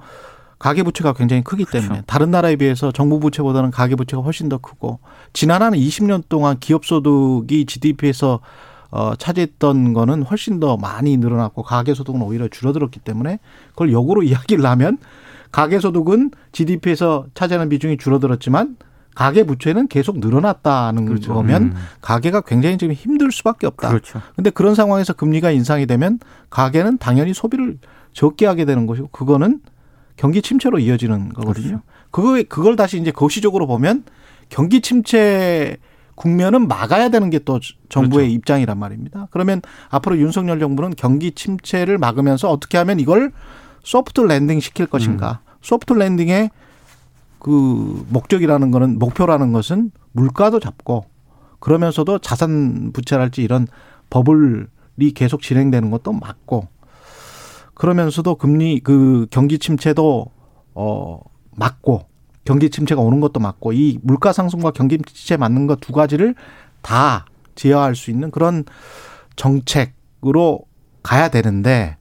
가계 0.58 0.82
부채가 0.82 1.14
굉장히 1.14 1.44
크기 1.44 1.66
때문에 1.66 1.88
그렇죠. 1.90 2.06
다른 2.08 2.32
나라에 2.32 2.56
비해서 2.56 2.92
정부 2.92 3.20
부채보다는 3.20 3.70
가계 3.70 3.96
부채가 3.96 4.24
훨씬 4.24 4.50
더 4.50 4.58
크고 4.58 5.00
지난 5.34 5.62
한 5.62 5.74
20년 5.74 6.24
동안 6.30 6.58
기업 6.60 6.86
소득이 6.86 7.66
GDP에서 7.66 8.40
어, 8.96 9.16
차지했던 9.16 9.94
거는 9.94 10.22
훨씬 10.22 10.60
더 10.60 10.78
많이 10.78 11.18
늘어났고 11.18 11.64
가계 11.64 11.96
소득은 11.96 12.22
오히려 12.22 12.48
줄어들었기 12.48 13.00
때문에 13.00 13.40
그걸 13.70 13.92
역으로 13.92 14.22
이야기를 14.24 14.64
하면 14.68 15.00
가계 15.52 15.80
소득은 15.80 16.30
GDP에서 16.52 17.26
차지하는 17.34 17.70
비중이 17.70 17.98
줄어들었지만 17.98 18.78
가계 19.16 19.44
부채는 19.44 19.88
계속 19.88 20.20
늘어났다는 20.20 21.06
그렇죠. 21.06 21.34
거면 21.34 21.64
음. 21.64 21.74
가계가 22.02 22.42
굉장히 22.42 22.78
지금 22.78 22.94
힘들 22.94 23.32
수밖에 23.32 23.66
없다. 23.66 23.90
그렇죠. 23.90 24.22
근데 24.36 24.52
그런 24.52 24.76
상황에서 24.76 25.14
금리가 25.14 25.50
인상이 25.50 25.88
되면 25.88 26.20
가계는 26.52 27.00
당연히 27.00 27.34
소비를 27.34 27.80
적게 28.14 28.46
하게 28.46 28.66
되는 28.66 28.86
것이고 28.86 29.08
그거는 29.08 29.60
경기 30.18 30.44
침체로 30.44 30.78
이어지는 30.78 31.30
거거든요. 31.34 31.82
그거 32.12 32.44
그걸 32.48 32.76
다시 32.76 33.00
이제 33.00 33.10
거시적으로 33.10 33.66
보면 33.66 34.04
경기 34.50 34.82
침체 34.82 35.78
국면은 36.16 36.68
막아야 36.68 37.10
되는 37.10 37.30
게 37.30 37.40
또 37.40 37.60
정부의 37.90 38.28
그렇죠. 38.28 38.36
입장이란 38.36 38.78
말입니다. 38.78 39.28
그러면 39.32 39.62
앞으로 39.90 40.18
윤석열 40.18 40.60
정부는 40.60 40.94
경기 40.96 41.32
침체를 41.32 41.98
막으면서 41.98 42.50
어떻게 42.50 42.78
하면 42.78 43.00
이걸 43.00 43.32
soft 43.84 44.22
landing 44.22 44.60
시킬 44.60 44.86
것인가? 44.86 45.42
soft 45.62 45.94
landing의 45.94 46.50
그 47.40 48.06
목적이라는 48.10 48.72
거는 48.72 49.00
목표라는 49.00 49.52
것은 49.52 49.92
물가도 50.14 50.60
잡고 50.60 51.06
그러면서도 51.60 52.20
자산 52.20 52.92
부채랄지 52.94 53.42
이런 53.44 53.68
버블이 54.10 55.12
계속 55.16 55.42
진행되는 55.42 55.92
것도 55.92 56.14
막고 56.14 56.68
그러면서도 57.74 58.36
금리 58.36 58.80
그 58.80 59.28
경기 59.32 59.60
침체도 59.60 60.28
어 60.76 61.20
막고 61.56 62.06
경기 62.46 62.70
침체가 62.70 63.02
오는 63.02 63.20
것도 63.22 63.40
막고 63.40 63.74
이 63.74 64.00
물가 64.02 64.34
상승과 64.34 64.72
경기 64.72 64.98
침체 64.98 65.38
막는 65.38 65.68
것 65.68 65.80
두 65.80 65.94
가지를 65.94 66.36
다 66.82 67.26
제어할 67.56 67.96
수 67.96 68.12
있는 68.12 68.32
그런 68.32 68.66
정책으로 69.36 70.60
가야 71.04 71.30
되는데 71.30 71.98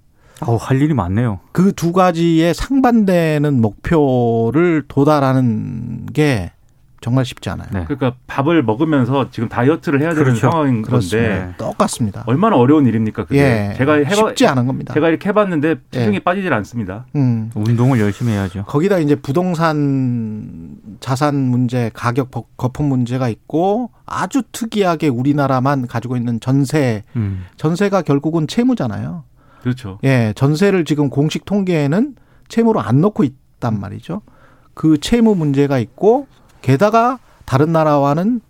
어, 0.46 0.56
할 0.56 0.80
일이 0.82 0.92
많네요. 0.94 1.40
그 1.52 1.72
두 1.72 1.92
가지의 1.92 2.54
상반되는 2.54 3.60
목표를 3.60 4.84
도달하는 4.88 6.06
게 6.06 6.50
정말 7.02 7.24
쉽지 7.26 7.50
않아요. 7.50 7.68
네. 7.72 7.84
그러니까 7.84 8.14
밥을 8.28 8.62
먹으면서 8.62 9.30
지금 9.30 9.48
다이어트를 9.48 10.00
해야 10.00 10.10
되는 10.10 10.24
그렇죠. 10.24 10.40
상황인 10.50 10.82
그렇습니다. 10.82 11.28
건데 11.28 11.46
네. 11.46 11.54
똑같습니다. 11.58 12.22
얼마나 12.26 12.56
어려운 12.56 12.86
일입니까? 12.86 13.24
그게 13.24 13.40
예, 13.72 13.74
제가 13.76 13.94
해봐 13.94 14.14
쉽지 14.14 14.46
않은 14.46 14.66
겁니다. 14.66 14.94
제가 14.94 15.08
이렇게 15.08 15.28
해봤는데 15.28 15.76
체중이 15.90 16.14
예. 16.16 16.20
빠지질 16.20 16.52
않습니다. 16.54 17.04
음. 17.16 17.50
운동을 17.54 17.98
열심히 18.00 18.32
해야죠. 18.32 18.64
거기다 18.66 18.98
이제 18.98 19.16
부동산 19.16 20.76
자산 21.00 21.34
문제, 21.36 21.90
가격 21.92 22.30
거- 22.30 22.44
거품 22.56 22.86
문제가 22.86 23.28
있고 23.28 23.90
아주 24.06 24.42
특이하게 24.52 25.08
우리나라만 25.08 25.86
가지고 25.88 26.16
있는 26.16 26.40
전세, 26.40 27.02
음. 27.16 27.44
전세가 27.56 28.02
결국은 28.02 28.46
채무잖아요. 28.46 29.24
그렇죠. 29.62 29.98
예, 30.04 30.32
전세를 30.36 30.84
지금 30.84 31.10
공식 31.10 31.44
통계에는 31.44 32.14
채무로 32.48 32.80
안 32.80 33.00
넣고 33.00 33.24
있단 33.24 33.78
말이죠. 33.80 34.22
그 34.74 34.98
채무 34.98 35.34
문제가 35.34 35.78
있고 35.78 36.26
게다가 36.62 37.18
다른 37.44 37.72
나라와는 37.72 38.40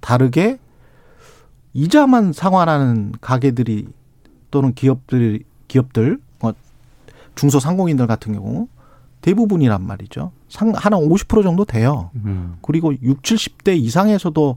다르게 0.00 0.58
이자만 1.72 2.32
상환하는 2.32 3.12
가게들이 3.20 3.88
또는 4.50 4.74
기업들 4.74 5.40
기업들 5.68 6.20
어, 6.40 6.52
중소상공인들 7.34 8.06
같은 8.06 8.32
경우 8.34 8.68
대부분이란 9.22 9.84
말이죠. 9.84 10.32
상 10.48 10.72
하나 10.74 10.96
50% 10.98 11.42
정도 11.42 11.64
돼요. 11.64 12.10
음. 12.14 12.56
그리고 12.62 12.94
6, 12.94 13.22
70대 13.22 13.76
이상에서도 13.76 14.56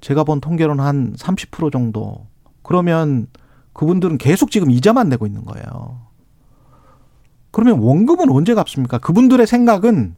제가 0.00 0.24
본 0.24 0.40
통계로는 0.40 0.84
한 0.84 1.14
30% 1.14 1.72
정도. 1.72 2.26
그러면 2.62 3.26
그분들은 3.72 4.18
계속 4.18 4.50
지금 4.50 4.70
이자만 4.70 5.08
내고 5.08 5.26
있는 5.26 5.44
거예요. 5.44 6.00
그러면 7.50 7.78
원금은 7.78 8.30
언제 8.30 8.54
갚습니까? 8.54 8.98
그분들의 8.98 9.46
생각은 9.46 10.14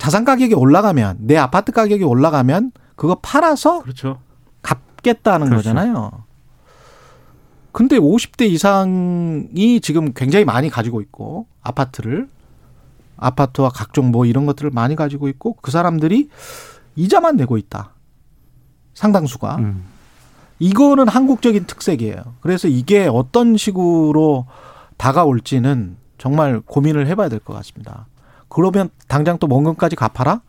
자산 0.00 0.24
가격이 0.24 0.54
올라가면 0.54 1.18
내 1.20 1.36
아파트 1.36 1.72
가격이 1.72 2.04
올라가면 2.04 2.72
그거 2.96 3.16
팔아서 3.16 3.82
그렇죠. 3.82 4.18
갚겠다는 4.62 5.48
그렇죠. 5.48 5.68
거잖아요. 5.68 6.10
근데 7.72 7.98
50대 7.98 8.48
이상이 8.50 9.80
지금 9.80 10.12
굉장히 10.14 10.44
많이 10.46 10.70
가지고 10.70 11.00
있고 11.02 11.46
아파트를 11.60 12.28
아파트와 13.18 13.68
각종 13.68 14.10
뭐 14.10 14.24
이런 14.24 14.46
것들을 14.46 14.70
많이 14.70 14.96
가지고 14.96 15.28
있고 15.28 15.56
그 15.60 15.70
사람들이 15.70 16.30
이자만 16.96 17.36
내고 17.36 17.58
있다. 17.58 17.92
상당수가. 18.94 19.56
음. 19.56 19.84
이거는 20.58 21.08
한국적인 21.08 21.66
특색이에요. 21.66 22.22
그래서 22.40 22.68
이게 22.68 23.06
어떤 23.06 23.56
식으로 23.58 24.46
다가올지는 24.96 25.96
정말 26.18 26.60
고민을 26.60 27.06
해봐야 27.06 27.28
될 27.28 27.38
것 27.40 27.52
같습니다. 27.54 28.06
그러면 28.50 28.90
당장 29.08 29.38
또 29.38 29.46
원금까지 29.48 29.96
갚아라? 29.96 30.42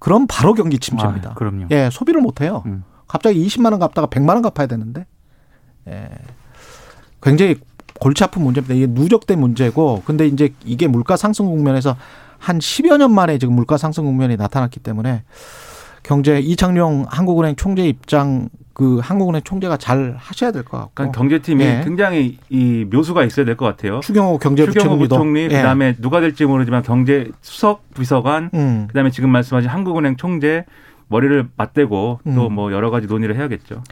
그럼 0.00 0.26
바로 0.28 0.54
경기 0.54 0.78
침체입니다. 0.78 1.30
아, 1.30 1.34
그럼요. 1.34 1.66
예, 1.70 1.88
소비를 1.92 2.20
못 2.20 2.40
해요. 2.40 2.64
음. 2.66 2.82
갑자기 3.06 3.44
20만 3.46 3.70
원 3.70 3.78
갚다가 3.78 4.08
100만 4.08 4.30
원 4.30 4.42
갚아야 4.42 4.66
되는데. 4.66 5.06
예. 5.86 6.08
굉장히 7.22 7.56
골치 8.00 8.24
아픈 8.24 8.42
문제입니다. 8.42 8.74
이게 8.74 8.86
누적된 8.86 9.38
문제고 9.38 10.02
근데 10.04 10.26
이제 10.26 10.54
이게 10.64 10.86
물가 10.86 11.16
상승 11.16 11.46
국면에서 11.46 11.96
한 12.38 12.58
10여 12.58 12.98
년 12.98 13.12
만에 13.12 13.38
지금 13.38 13.54
물가 13.54 13.76
상승 13.76 14.04
국면이 14.04 14.36
나타났기 14.36 14.80
때문에 14.80 15.24
경제 16.04 16.38
이창용 16.38 17.06
한국은행 17.08 17.56
총재 17.56 17.86
입장 17.88 18.48
그 18.78 19.00
한국은행 19.00 19.42
총재가 19.42 19.76
잘 19.76 20.14
하셔야 20.16 20.52
될 20.52 20.62
것 20.62 20.78
같고 20.78 20.92
그러니까 20.94 21.18
경제팀이 21.18 21.64
예. 21.64 21.80
굉장히 21.84 22.38
이 22.48 22.86
묘수가 22.90 23.24
있어야 23.24 23.44
될 23.44 23.56
것 23.56 23.66
같아요. 23.66 23.98
추경호 24.00 24.38
경제부총리도 24.38 25.16
부총리, 25.16 25.42
예. 25.44 25.48
그다음에 25.48 25.96
누가 25.98 26.20
될지 26.20 26.44
모르지만 26.46 26.84
경제 26.84 27.28
수석 27.42 27.82
비서관, 27.94 28.50
음. 28.54 28.84
그다음에 28.86 29.10
지금 29.10 29.30
말씀하신 29.30 29.68
한국은행 29.68 30.16
총재 30.16 30.64
머리를 31.08 31.48
맞대고 31.56 32.20
또 32.36 32.46
음. 32.46 32.52
뭐 32.52 32.72
여러 32.72 32.90
가지 32.90 33.08
논의를 33.08 33.34
해야겠죠. 33.36 33.82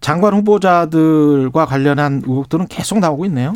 장관 0.00 0.32
후보자들과 0.34 1.66
관련한 1.66 2.22
의혹들은 2.26 2.68
계속 2.68 3.00
나오고 3.00 3.26
있네요. 3.26 3.52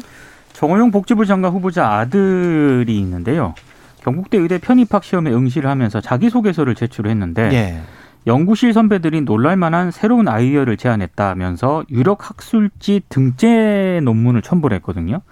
정호영 0.52 0.90
복지부 0.90 1.24
장관 1.24 1.52
후보자 1.52 1.88
아들이 1.94 2.98
있는데요. 2.98 3.54
경북대 4.02 4.36
의대 4.36 4.58
편입학 4.58 5.02
시험에 5.04 5.30
응시를 5.30 5.70
하면서 5.70 6.00
자기소개서를 6.02 6.74
제출했는데 6.74 7.50
예. 7.52 7.80
연구실 8.26 8.72
선배들이 8.72 9.22
놀랄만한 9.22 9.90
새로운 9.90 10.28
아이디어를 10.28 10.76
제안했다면서 10.76 11.84
유력 11.90 12.28
학술지 12.30 13.02
등재 13.08 14.00
논문을 14.04 14.42
첨부를 14.42 14.76
했거든요. 14.76 15.22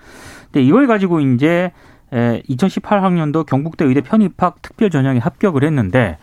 근데 0.46 0.62
이걸 0.62 0.86
가지고 0.86 1.20
이제 1.20 1.72
2018학년도 2.12 3.46
경북대 3.46 3.84
의대 3.84 4.00
편입학 4.00 4.62
특별 4.62 4.90
전형에 4.90 5.18
합격을 5.20 5.62
했는데 5.62 6.18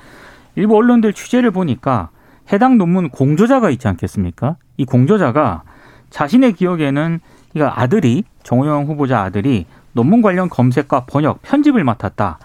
일부 0.56 0.76
언론들 0.76 1.14
취재를 1.14 1.52
보니까 1.52 2.10
해당 2.52 2.78
논문 2.78 3.10
공저자가 3.10 3.70
있지 3.70 3.88
않겠습니까? 3.88 4.58
이 4.76 4.86
공저자가 4.86 5.64
자신의 6.10 6.54
기억에는 6.54 7.20
이 7.56 7.62
아들이 7.62 8.24
정호영 8.44 8.86
후보자 8.86 9.22
아들이 9.22 9.66
논문 9.94 10.22
관련 10.22 10.50
검색과 10.50 11.06
번역, 11.06 11.42
편집을 11.42 11.84
맡았다. 11.84 12.40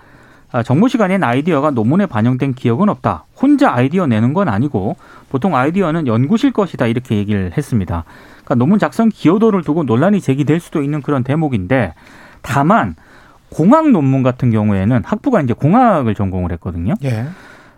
아, 0.52 0.62
정모 0.62 0.88
시간에 0.88 1.14
낸 1.14 1.24
아이디어가 1.24 1.70
논문에 1.70 2.06
반영된 2.06 2.54
기억은 2.54 2.88
없다. 2.90 3.24
혼자 3.40 3.72
아이디어 3.72 4.06
내는 4.06 4.34
건 4.34 4.48
아니고 4.48 4.96
보통 5.30 5.56
아이디어는 5.56 6.06
연구실 6.06 6.52
것이다 6.52 6.86
이렇게 6.86 7.16
얘기를 7.16 7.52
했습니다. 7.56 8.04
그러니까 8.44 8.54
논문 8.56 8.78
작성 8.78 9.08
기여도를 9.08 9.62
두고 9.62 9.84
논란이 9.84 10.20
제기될 10.20 10.60
수도 10.60 10.82
있는 10.82 11.00
그런 11.00 11.24
대목인데 11.24 11.94
다만 12.42 12.94
공학 13.50 13.90
논문 13.90 14.22
같은 14.22 14.50
경우에는 14.50 15.02
학부가 15.04 15.40
이제 15.40 15.54
공학을 15.54 16.14
전공을 16.14 16.52
했거든요. 16.52 16.94
예. 17.04 17.26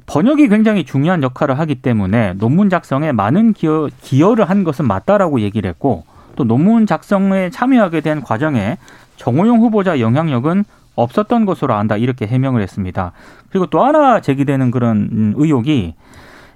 번역이 0.07 0.49
굉장히 0.49 0.85
중요한 0.85 1.23
역할을 1.23 1.59
하기 1.61 1.76
때문에 1.76 2.35
논문 2.35 2.71
작성에 2.71 3.12
많은 3.12 3.52
기여, 3.52 3.88
기여를 4.02 4.50
한 4.50 4.64
것은 4.64 4.87
맞다라고 4.87 5.40
얘기를 5.40 5.69
했고 5.69 6.04
또 6.37 6.45
논문 6.45 6.87
작성에 6.87 7.50
참여하게 7.50 8.00
된 8.00 8.21
과정에 8.21 8.78
정호영 9.16 9.61
후보자 9.61 10.00
영향력은 10.00 10.64
없었던 10.94 11.44
것으로 11.44 11.74
안다 11.74 11.96
이렇게 11.96 12.26
해명을 12.26 12.62
했습니다. 12.62 13.12
그리고 13.50 13.66
또 13.66 13.84
하나 13.84 14.20
제기되는 14.20 14.70
그런 14.70 15.08
음, 15.12 15.34
의혹이 15.36 15.94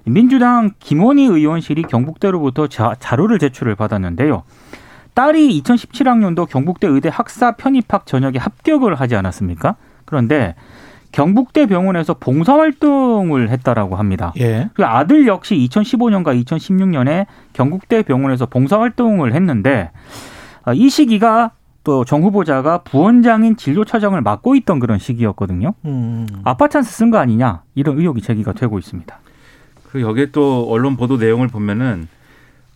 민주당 0.05 0.71
김원희 0.79 1.25
의원실이 1.25 1.83
경북대로부터 1.83 2.67
자, 2.67 2.95
자료를 2.99 3.39
제출을 3.39 3.75
받았는데요. 3.75 4.43
딸이 5.13 5.61
2017학년도 5.61 6.47
경북대 6.47 6.87
의대 6.87 7.09
학사 7.11 7.51
편입학 7.51 8.05
전역에 8.05 8.39
합격을 8.39 8.95
하지 8.95 9.15
않았습니까? 9.15 9.75
그런데 10.05 10.55
경북대 11.11 11.65
병원에서 11.65 12.13
봉사활동을 12.13 13.49
했다라고 13.49 13.95
합니다. 13.95 14.31
예. 14.39 14.69
그 14.73 14.85
아들 14.85 15.27
역시 15.27 15.55
2015년과 15.69 16.41
2016년에 16.45 17.25
경북대 17.53 18.03
병원에서 18.03 18.45
봉사활동을 18.45 19.33
했는데 19.33 19.91
아, 20.63 20.73
이 20.73 20.89
시기가 20.89 21.51
또 21.89 22.05
정 22.05 22.21
후보자가 22.21 22.83
부원장인 22.83 23.57
진료차장을 23.57 24.21
맡고 24.21 24.53
있던 24.57 24.77
그런 24.79 24.99
시기였거든요. 24.99 25.73
음. 25.85 26.27
아빠 26.43 26.67
찬스 26.67 26.91
쓴 26.91 27.09
거 27.09 27.17
아니냐 27.17 27.63
이런 27.73 27.97
의혹이 27.97 28.21
제기가 28.21 28.53
되고 28.53 28.77
있습니다. 28.77 29.17
그 29.89 29.99
여기에 30.01 30.27
또 30.31 30.67
언론 30.69 30.97
보도 30.97 31.17
내용을 31.17 31.47
보면은 31.47 32.07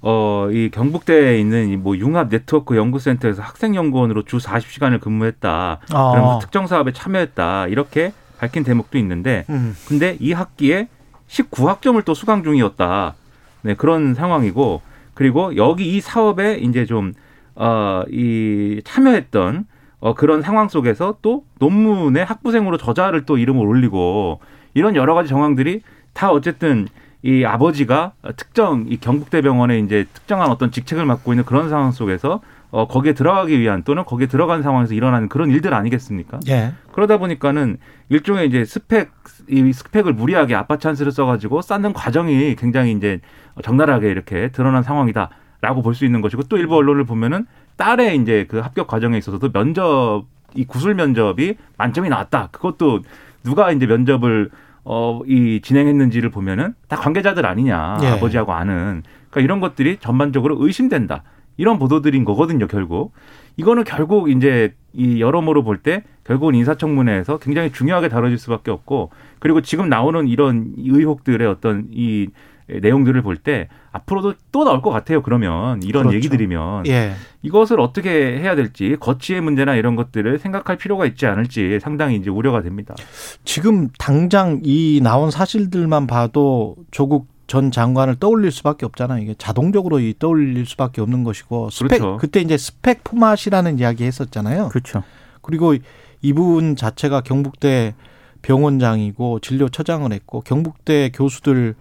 어 0.01 0.49
이 0.51 0.69
경북대에 0.73 1.39
있는 1.39 1.69
이뭐 1.69 1.95
융합 1.97 2.29
네트워크 2.29 2.75
연구센터에서 2.75 3.43
학생 3.43 3.75
연구원으로 3.75 4.23
주 4.23 4.37
40시간을 4.39 4.99
근무했다. 4.99 5.79
아. 5.93 6.11
그러면서 6.11 6.39
특정 6.39 6.65
사업에 6.65 6.91
참여했다. 6.91 7.67
이렇게 7.67 8.13
밝힌 8.39 8.63
대목도 8.63 8.97
있는데 8.97 9.45
음. 9.49 9.75
근데 9.87 10.17
이 10.19 10.33
학기에 10.33 10.87
19학점을 11.29 12.03
또 12.03 12.15
수강 12.15 12.43
중이었다. 12.43 13.13
네, 13.61 13.75
그런 13.75 14.15
상황이고 14.15 14.81
그리고 15.13 15.55
여기 15.55 15.95
이 15.95 16.01
사업에 16.01 16.55
이제 16.55 16.85
좀 16.87 17.13
어, 17.55 18.03
이 18.09 18.81
참여했던 18.83 19.65
어, 19.99 20.13
그런 20.15 20.41
상황 20.41 20.67
속에서 20.67 21.17
또 21.21 21.45
논문에 21.59 22.21
학부생으로 22.21 22.77
저자를 22.77 23.25
또 23.25 23.37
이름을 23.37 23.65
올리고 23.65 24.39
이런 24.73 24.95
여러 24.95 25.13
가지 25.13 25.29
정황들이 25.29 25.81
다 26.13 26.31
어쨌든 26.31 26.87
이 27.21 27.45
아버지가 27.45 28.11
특정 28.35 28.85
이 28.89 28.97
경북대병원에 28.97 29.79
이제 29.79 30.05
특정한 30.13 30.49
어떤 30.49 30.71
직책을 30.71 31.05
맡고 31.05 31.31
있는 31.31 31.45
그런 31.45 31.69
상황 31.69 31.91
속에서 31.91 32.41
어, 32.69 32.87
거기에 32.87 33.13
들어가기 33.13 33.59
위한 33.59 33.83
또는 33.83 34.03
거기에 34.03 34.27
들어간 34.27 34.61
상황에서 34.61 34.93
일어나는 34.93 35.29
그런 35.29 35.49
일들 35.51 35.73
아니겠습니까? 35.73 36.39
예. 36.49 36.73
그러다 36.91 37.17
보니까는 37.17 37.77
일종의 38.09 38.47
이제 38.47 38.65
스펙 38.65 39.11
이 39.47 39.71
스펙을 39.71 40.13
무리하게 40.13 40.55
아빠 40.55 40.77
찬스를 40.77 41.11
써가지고 41.11 41.61
쌓는 41.61 41.93
과정이 41.93 42.55
굉장히 42.55 42.91
이제 42.91 43.21
적나라하게 43.61 44.09
이렇게 44.09 44.49
드러난 44.49 44.83
상황이다 44.83 45.29
라고 45.63 45.81
볼 45.81 45.93
수 45.95 46.03
있는 46.05 46.19
것이고 46.21 46.43
또 46.43 46.57
일부 46.57 46.75
언론을 46.75 47.05
보면은 47.05 47.45
딸의 47.77 48.17
이제 48.17 48.45
그 48.49 48.59
합격 48.59 48.87
과정에 48.87 49.17
있어서도 49.17 49.51
면접 49.53 50.25
이 50.55 50.65
구술 50.65 50.93
면접이 50.93 51.55
만점이 51.77 52.09
나왔다. 52.09 52.49
그것도 52.51 52.99
누가 53.43 53.71
이제 53.71 53.85
면접을 53.87 54.49
어 54.83 55.21
이 55.25 55.61
진행했는지를 55.63 56.29
보면은 56.29 56.73
다 56.89 56.97
관계자들 56.97 57.45
아니냐 57.45 57.99
예. 58.03 58.07
아버지하고 58.07 58.51
아는 58.51 59.03
그러니까 59.29 59.39
이런 59.41 59.61
것들이 59.61 59.97
전반적으로 60.01 60.57
의심된다. 60.59 61.23
이런 61.55 61.79
보도들인 61.79 62.25
거거든요, 62.25 62.67
결국. 62.67 63.13
이거는 63.55 63.83
결국 63.85 64.29
이제 64.29 64.73
이 64.91 65.21
여러모로 65.21 65.63
볼 65.63 65.77
때 65.77 66.03
결국은 66.25 66.55
인사청문회에서 66.55 67.37
굉장히 67.37 67.71
중요하게 67.71 68.09
다뤄질 68.09 68.37
수밖에 68.37 68.71
없고 68.71 69.11
그리고 69.39 69.61
지금 69.61 69.87
나오는 69.87 70.27
이런 70.27 70.73
의혹들의 70.77 71.47
어떤 71.47 71.87
이 71.91 72.27
내용들을 72.67 73.21
볼 73.21 73.37
때 73.37 73.67
앞으로도 73.91 74.35
또 74.51 74.63
나올 74.63 74.81
것 74.81 74.89
같아요. 74.89 75.21
그러면 75.21 75.81
이런 75.83 76.03
그렇죠. 76.03 76.15
얘기들이면 76.15 76.87
예. 76.87 77.13
이것을 77.41 77.79
어떻게 77.79 78.09
해야 78.39 78.55
될지 78.55 78.95
거치의 78.99 79.41
문제나 79.41 79.75
이런 79.75 79.95
것들을 79.95 80.39
생각할 80.39 80.77
필요가 80.77 81.05
있지 81.05 81.25
않을지 81.25 81.79
상당히 81.81 82.15
이제 82.15 82.29
우려가 82.29 82.61
됩니다. 82.61 82.95
지금 83.43 83.89
당장 83.99 84.61
이 84.63 84.99
나온 85.03 85.29
사실들만 85.31 86.07
봐도 86.07 86.75
조국 86.91 87.27
전 87.45 87.71
장관을 87.71 88.15
떠올릴 88.15 88.51
수밖에 88.51 88.85
없잖아요. 88.85 89.21
이게 89.21 89.35
자동적으로 89.37 89.99
이 89.99 90.15
떠올릴 90.17 90.65
수밖에 90.65 91.01
없는 91.01 91.23
것이고 91.23 91.69
스펙 91.69 91.99
그렇죠. 91.99 92.17
그때 92.17 92.39
이제 92.39 92.57
스펙 92.57 93.03
포맷이라는 93.03 93.79
이야기 93.79 94.05
했었잖아요. 94.05 94.69
그렇죠. 94.69 95.03
그리고 95.41 95.75
이분 96.21 96.75
자체가 96.75 97.21
경북대 97.21 97.93
병원장이고 98.41 99.39
진료처장을 99.39 100.11
했고 100.11 100.41
경북대 100.41 101.11
교수들 101.13 101.75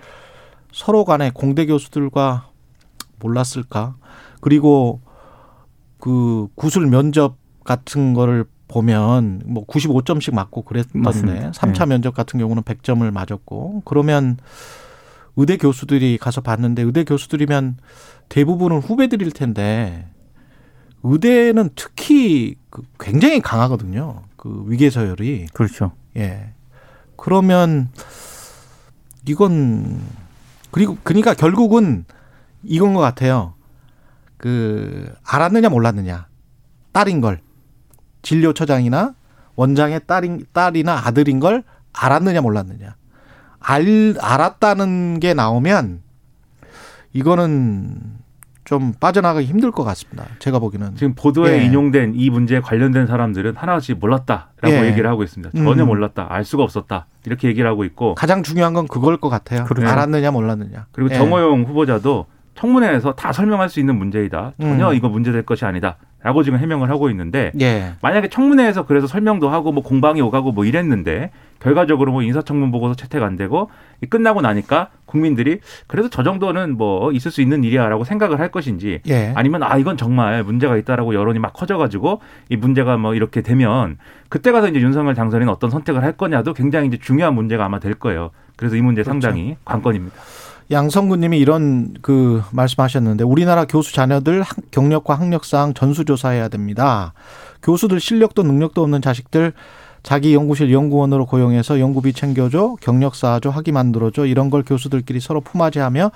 서로 0.73 1.05
간에 1.05 1.31
공대 1.33 1.67
교수들과 1.67 2.49
몰랐을까? 3.21 3.97
그리고 4.41 5.01
그 5.99 6.49
구술 6.55 6.87
면접 6.87 7.37
같은 7.65 8.15
거를 8.15 8.45
보면 8.67 9.43
뭐 9.45 9.65
95점씩 9.67 10.35
맞고 10.35 10.63
그랬던데 10.63 10.99
맞습니다. 10.99 11.51
3차 11.53 11.87
면접 11.87 12.15
같은 12.15 12.41
경우는 12.41 12.63
100점을 12.63 13.09
맞았고 13.11 13.83
그러면 13.85 14.39
의대 15.37 15.57
교수들이 15.57 16.19
가서 16.19 16.41
봤는데 16.41 16.83
의대 16.83 17.05
교수들이면 17.05 17.77
대부분은 18.29 18.79
후배들일 18.79 19.31
텐데 19.33 20.09
의대는 21.03 21.71
특히 21.75 22.57
그 22.71 22.83
굉장히 22.99 23.41
강하거든요. 23.41 24.23
그 24.37 24.65
위계 24.67 24.91
서열이. 24.91 25.47
그렇죠. 25.53 25.93
예. 26.17 26.55
그러면 27.17 27.91
이건 29.29 30.01
그리고 30.73 30.97
그러니까 31.05 31.35
결국은 31.35 32.05
이건 32.65 32.95
것 32.95 33.01
같아요. 33.01 33.55
그 34.39 35.15
알았느냐 35.23 35.69
몰랐느냐. 35.69 36.27
딸인 36.93 37.21
걸. 37.21 37.41
진료처장이나 38.23 39.15
원장의 39.55 40.01
딸인 40.07 40.47
딸이나 40.53 41.07
아들인 41.07 41.39
걸 41.39 41.63
알았느냐 41.93 42.41
몰랐느냐. 42.41 42.97
알 43.61 44.17
알았다는 44.19 45.21
게 45.21 45.35
나오면 45.35 46.03
이거는 47.13 48.22
좀 48.65 48.93
빠져나가기 48.99 49.47
힘들 49.47 49.71
것 49.73 49.83
같습니다. 49.85 50.25
제가 50.39 50.59
보기에는 50.59 50.95
지금 50.95 51.15
보도에 51.15 51.59
예. 51.61 51.65
인용된 51.65 52.13
이 52.15 52.31
문제에 52.31 52.61
관련된 52.61 53.07
사람들은 53.07 53.57
하나씩 53.57 53.99
몰랐다라고 53.99 54.71
예. 54.71 54.87
얘기를 54.87 55.11
하고 55.11 55.23
있습니다. 55.23 55.57
전혀 55.57 55.83
음. 55.83 55.89
몰랐다, 55.89 56.29
알 56.31 56.45
수가 56.45 56.63
없었다 56.63 57.07
이렇게 57.27 57.49
얘기를 57.49 57.69
하고 57.69 57.85
있고 57.85 58.15
가장 58.15 58.43
중요한 58.43 58.73
건 58.73 58.87
그걸 58.87 59.17
것 59.17 59.29
같아요. 59.29 59.65
그렇죠. 59.65 59.89
알았느냐 59.89 60.31
몰랐느냐. 60.31 60.87
그리고 60.93 61.11
예. 61.13 61.19
정호영 61.19 61.65
후보자도 61.65 62.27
청문회에서 62.55 63.15
다 63.15 63.33
설명할 63.33 63.69
수 63.69 63.81
있는 63.81 63.97
문제이다. 63.97 64.53
전혀 64.61 64.91
음. 64.91 64.95
이거 64.95 65.09
문제될 65.09 65.43
것이 65.45 65.65
아니다. 65.65 65.97
라고 66.23 66.45
지금 66.45 66.59
해명을 66.59 66.89
하고 66.89 67.11
있는데 67.11 67.51
예. 67.61 67.95
만약에 68.01 68.29
청문회에서 68.29 68.87
그래서 68.87 69.09
설명도 69.09 69.49
하고 69.49 69.73
뭐 69.73 69.83
공방이 69.83 70.21
오가고 70.21 70.53
뭐 70.53 70.65
이랬는데 70.65 71.33
결과적으로 71.63 72.11
뭐 72.13 72.23
인사청문 72.23 72.73
보고서 72.73 72.95
채택 72.95 73.23
안 73.23 73.37
되고 73.37 73.71
이 74.03 74.07
끝나고 74.07 74.41
나니까 74.41 74.89
국민들이 75.07 75.61
그래도 75.87 76.09
저 76.11 76.23
정도는 76.25 76.77
뭐 76.77 77.13
있을 77.13 77.31
수 77.31 77.41
있는 77.41 77.63
일이야라고 77.63 78.03
생각을 78.05 78.41
할 78.41 78.51
것인지 78.51 79.01
예. 79.09 79.33
아니면 79.37 79.63
아 79.63 79.77
이건 79.79 79.97
정말 79.97 80.43
문제가 80.43 80.77
있다라고 80.77 81.15
여론이 81.15 81.39
막 81.39 81.53
커져가지고 81.53 82.21
이 82.49 82.57
문제가 82.57 82.97
뭐 82.97 83.15
이렇게 83.15 83.43
되면 83.43 83.99
그때 84.29 84.51
가서 84.51 84.69
이제 84.69 84.81
윤석열 84.81 85.15
당선인은 85.15 85.53
어떤 85.53 85.71
선택을 85.71 86.03
할 86.03 86.13
거냐도 86.13 86.53
굉장히 86.53 86.89
이제 86.89 86.99
중요한 87.01 87.35
문제가 87.35 87.65
아마 87.65 87.79
될 87.79 87.95
거예요. 87.95 88.31
그래서 88.57 88.75
이 88.77 88.83
문제 88.83 89.03
그렇죠. 89.03 89.21
상당히 89.21 89.57
관건입니다. 89.65 90.17
양성구님이 90.71 91.39
이런 91.39 91.95
그 92.03 92.43
말씀하셨는데 92.53 93.25
우리나라 93.25 93.65
교수 93.67 93.93
자녀들 93.95 94.43
학- 94.43 94.57
경력과 94.71 95.15
학력상 95.15 95.75
전수조사해야 95.75 96.49
됩니다. 96.49 97.13
교수들 97.63 98.01
실력도 98.01 98.43
능력도 98.43 98.83
없는 98.83 99.03
자식들 99.03 99.53
자기 100.03 100.35
연구실 100.35 100.73
연구원으로 100.73 101.27
고용해서 101.27 101.79
연구비 101.79 102.13
챙겨줘, 102.13 102.77
경력 102.81 103.15
쌓아줘, 103.15 103.51
학위 103.51 103.71
만들어줘 103.73 104.27
이런 104.27 104.51
걸 104.51 104.63
교수들끼리 104.65 105.21
서로 105.21 105.41
품앗이하며 105.41 106.11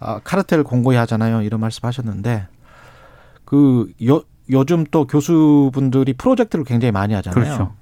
아, 0.00 0.20
카르텔 0.24 0.62
공고히 0.64 0.96
하잖아요. 0.98 1.42
이런 1.42 1.60
말씀하셨는데 1.60 2.46
그 3.44 3.90
요, 4.06 4.22
요즘 4.50 4.84
또 4.90 5.06
교수분들이 5.06 6.12
프로젝트를 6.14 6.64
굉장히 6.64 6.92
많이 6.92 7.14
하잖아요. 7.14 7.42
그렇죠. 7.44 7.72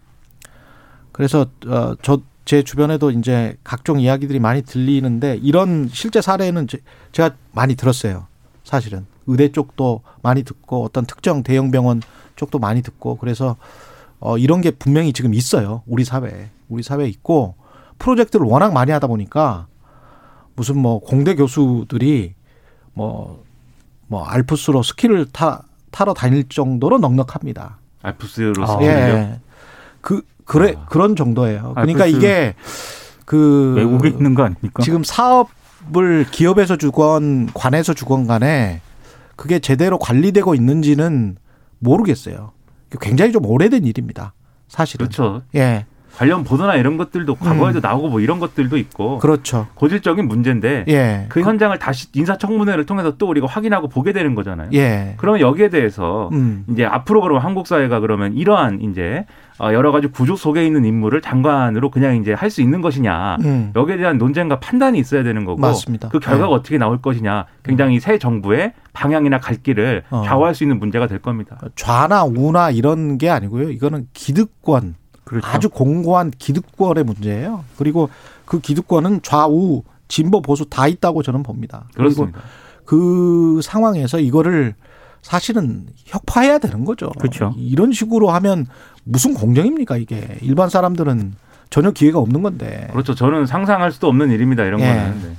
그래서 1.12 1.46
어, 1.66 1.94
저 2.02 2.20
제 2.44 2.64
주변에도 2.64 3.12
이제 3.12 3.56
각종 3.62 4.00
이야기들이 4.00 4.40
많이 4.40 4.62
들리는데 4.62 5.38
이런 5.44 5.88
실제 5.92 6.20
사례는 6.20 6.66
제- 6.66 6.78
제가 7.12 7.36
많이 7.52 7.76
들었어요. 7.76 8.26
사실은 8.64 9.06
의대 9.28 9.52
쪽도 9.52 10.02
많이 10.22 10.42
듣고 10.42 10.82
어떤 10.84 11.06
특정 11.06 11.44
대형 11.44 11.70
병원 11.70 12.02
쪽도 12.34 12.58
많이 12.58 12.82
듣고 12.82 13.14
그래서 13.18 13.54
어 14.22 14.38
이런 14.38 14.60
게 14.60 14.70
분명히 14.70 15.12
지금 15.12 15.34
있어요. 15.34 15.82
우리 15.86 16.04
사회에. 16.04 16.50
우리 16.68 16.82
사회에 16.82 17.08
있고 17.08 17.54
프로젝트를 17.98 18.46
워낙 18.46 18.72
많이 18.72 18.90
하다 18.92 19.06
보니까 19.06 19.66
무슨 20.56 20.78
뭐 20.78 21.00
공대 21.00 21.34
교수들이 21.34 22.34
뭐 22.94 23.52
뭐 24.12 24.26
알프스로 24.26 24.82
스키를 24.82 25.26
타 25.32 25.62
타러 25.90 26.12
다닐 26.12 26.46
정도로 26.46 26.98
넉넉합니다. 26.98 27.78
알프스로 28.02 28.62
아. 28.62 28.66
스킬요. 28.66 28.90
예. 28.90 29.40
그 30.02 30.20
그래 30.44 30.74
아. 30.76 30.84
그런 30.84 31.16
정도예요. 31.16 31.72
그러니까 31.74 32.04
이게 32.04 32.54
그 33.24 33.72
외국에 33.74 34.10
있는 34.10 34.34
거 34.34 34.42
아닙니까? 34.42 34.82
지금 34.82 35.02
사업을 35.02 36.26
기업에서 36.30 36.76
주건 36.76 37.48
관에서 37.54 37.94
주건 37.94 38.26
간에 38.26 38.82
그게 39.34 39.60
제대로 39.60 39.98
관리되고 39.98 40.54
있는지는 40.54 41.38
모르겠어요. 41.78 42.52
굉장히 43.00 43.32
좀 43.32 43.44
오래된 43.46 43.84
일입니다. 43.84 44.34
사실은. 44.68 45.06
그렇죠. 45.06 45.42
예. 45.54 45.86
관련 46.16 46.44
보도나 46.44 46.76
이런 46.76 46.96
것들도 46.96 47.34
과거에도 47.36 47.80
나오고 47.80 48.08
뭐 48.08 48.20
이런 48.20 48.38
것들도 48.38 48.76
있고 48.76 49.16
음. 49.16 49.18
그렇죠. 49.18 49.66
고질적인 49.74 50.28
문제인데 50.28 50.84
예. 50.88 51.26
그 51.28 51.40
현장을 51.40 51.76
다시 51.78 52.08
인사청문회를 52.14 52.86
통해서 52.86 53.16
또 53.16 53.28
우리가 53.28 53.46
확인하고 53.46 53.88
보게 53.88 54.12
되는 54.12 54.34
거잖아요. 54.34 54.70
예. 54.74 55.14
그러면 55.16 55.40
여기에 55.40 55.70
대해서 55.70 56.28
음. 56.32 56.64
이제 56.70 56.84
앞으로 56.84 57.22
그러면 57.22 57.42
한국 57.42 57.66
사회가 57.66 58.00
그러면 58.00 58.34
이러한 58.34 58.80
이제 58.82 59.24
어, 59.58 59.72
여러 59.72 59.92
가지 59.92 60.08
구조 60.08 60.34
속에 60.34 60.66
있는 60.66 60.84
인물을 60.84 61.20
장관으로 61.20 61.90
그냥 61.90 62.16
이제 62.16 62.32
할 62.32 62.52
수 62.52 62.60
있는 62.60 62.82
것이냐 62.82 63.38
음. 63.44 63.72
여기에 63.74 63.96
대한 63.96 64.18
논쟁과 64.18 64.60
판단이 64.60 64.98
있어야 64.98 65.22
되는 65.22 65.46
거고 65.46 65.58
맞습니다. 65.58 66.10
그 66.10 66.18
결과가 66.18 66.48
네. 66.48 66.52
어떻게 66.54 66.76
나올 66.76 67.00
것이냐 67.00 67.46
굉장히 67.64 67.98
새 67.98 68.18
정부의 68.18 68.74
방향이나 68.92 69.40
갈 69.40 69.56
길을 69.56 70.02
어. 70.10 70.22
좌우할 70.26 70.54
수 70.54 70.64
있는 70.64 70.78
문제가 70.78 71.06
될 71.06 71.18
겁니다. 71.20 71.58
좌나 71.76 72.24
우나 72.24 72.70
이런 72.70 73.16
게 73.16 73.30
아니고요. 73.30 73.70
이거는 73.70 74.08
기득권 74.12 74.96
그렇죠. 75.32 75.46
아주 75.48 75.68
공고한 75.70 76.30
기득권의 76.30 77.04
문제예요. 77.04 77.64
그리고 77.78 78.10
그 78.44 78.60
기득권은 78.60 79.22
좌우 79.22 79.82
진보 80.08 80.42
보수 80.42 80.66
다 80.66 80.86
있다고 80.86 81.22
저는 81.22 81.42
봅니다. 81.42 81.84
그렇습니다. 81.94 82.40
그 82.84 83.60
상황에서 83.62 84.20
이거를 84.20 84.74
사실은 85.22 85.86
혁파해야 86.04 86.58
되는 86.58 86.84
거죠. 86.84 87.10
그렇죠. 87.18 87.54
이런 87.56 87.92
식으로 87.92 88.30
하면 88.30 88.66
무슨 89.04 89.32
공정입니까 89.32 89.96
이게 89.96 90.36
일반 90.42 90.68
사람들은 90.68 91.34
전혀 91.70 91.90
기회가 91.92 92.18
없는 92.18 92.42
건데 92.42 92.88
그렇죠. 92.92 93.14
저는 93.14 93.46
상상할 93.46 93.90
수도 93.92 94.08
없는 94.08 94.30
일입니다. 94.30 94.64
이런 94.64 94.80
예. 94.80 94.86
거는. 94.86 95.22
네. 95.22 95.36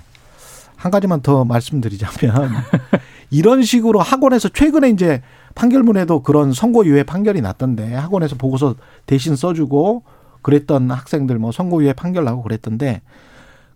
한 0.76 0.92
가지만 0.92 1.22
더 1.22 1.46
말씀드리자면 1.46 2.50
이런 3.30 3.62
식으로 3.62 4.00
학원에서 4.02 4.50
최근에 4.50 4.90
이제 4.90 5.22
판결문에도 5.56 6.22
그런 6.24 6.52
선고유예 6.54 7.04
판결이 7.04 7.42
났던데 7.42 7.94
학원에서 7.94 8.36
보고서 8.36 8.76
대신 9.06 9.36
써주고 9.36 10.04
그랬던 10.42 10.90
학생들 10.92 11.38
뭐 11.40 11.52
선고유예 11.52 11.94
판결 11.94 12.24
나고 12.26 12.42
그랬던데 12.44 13.02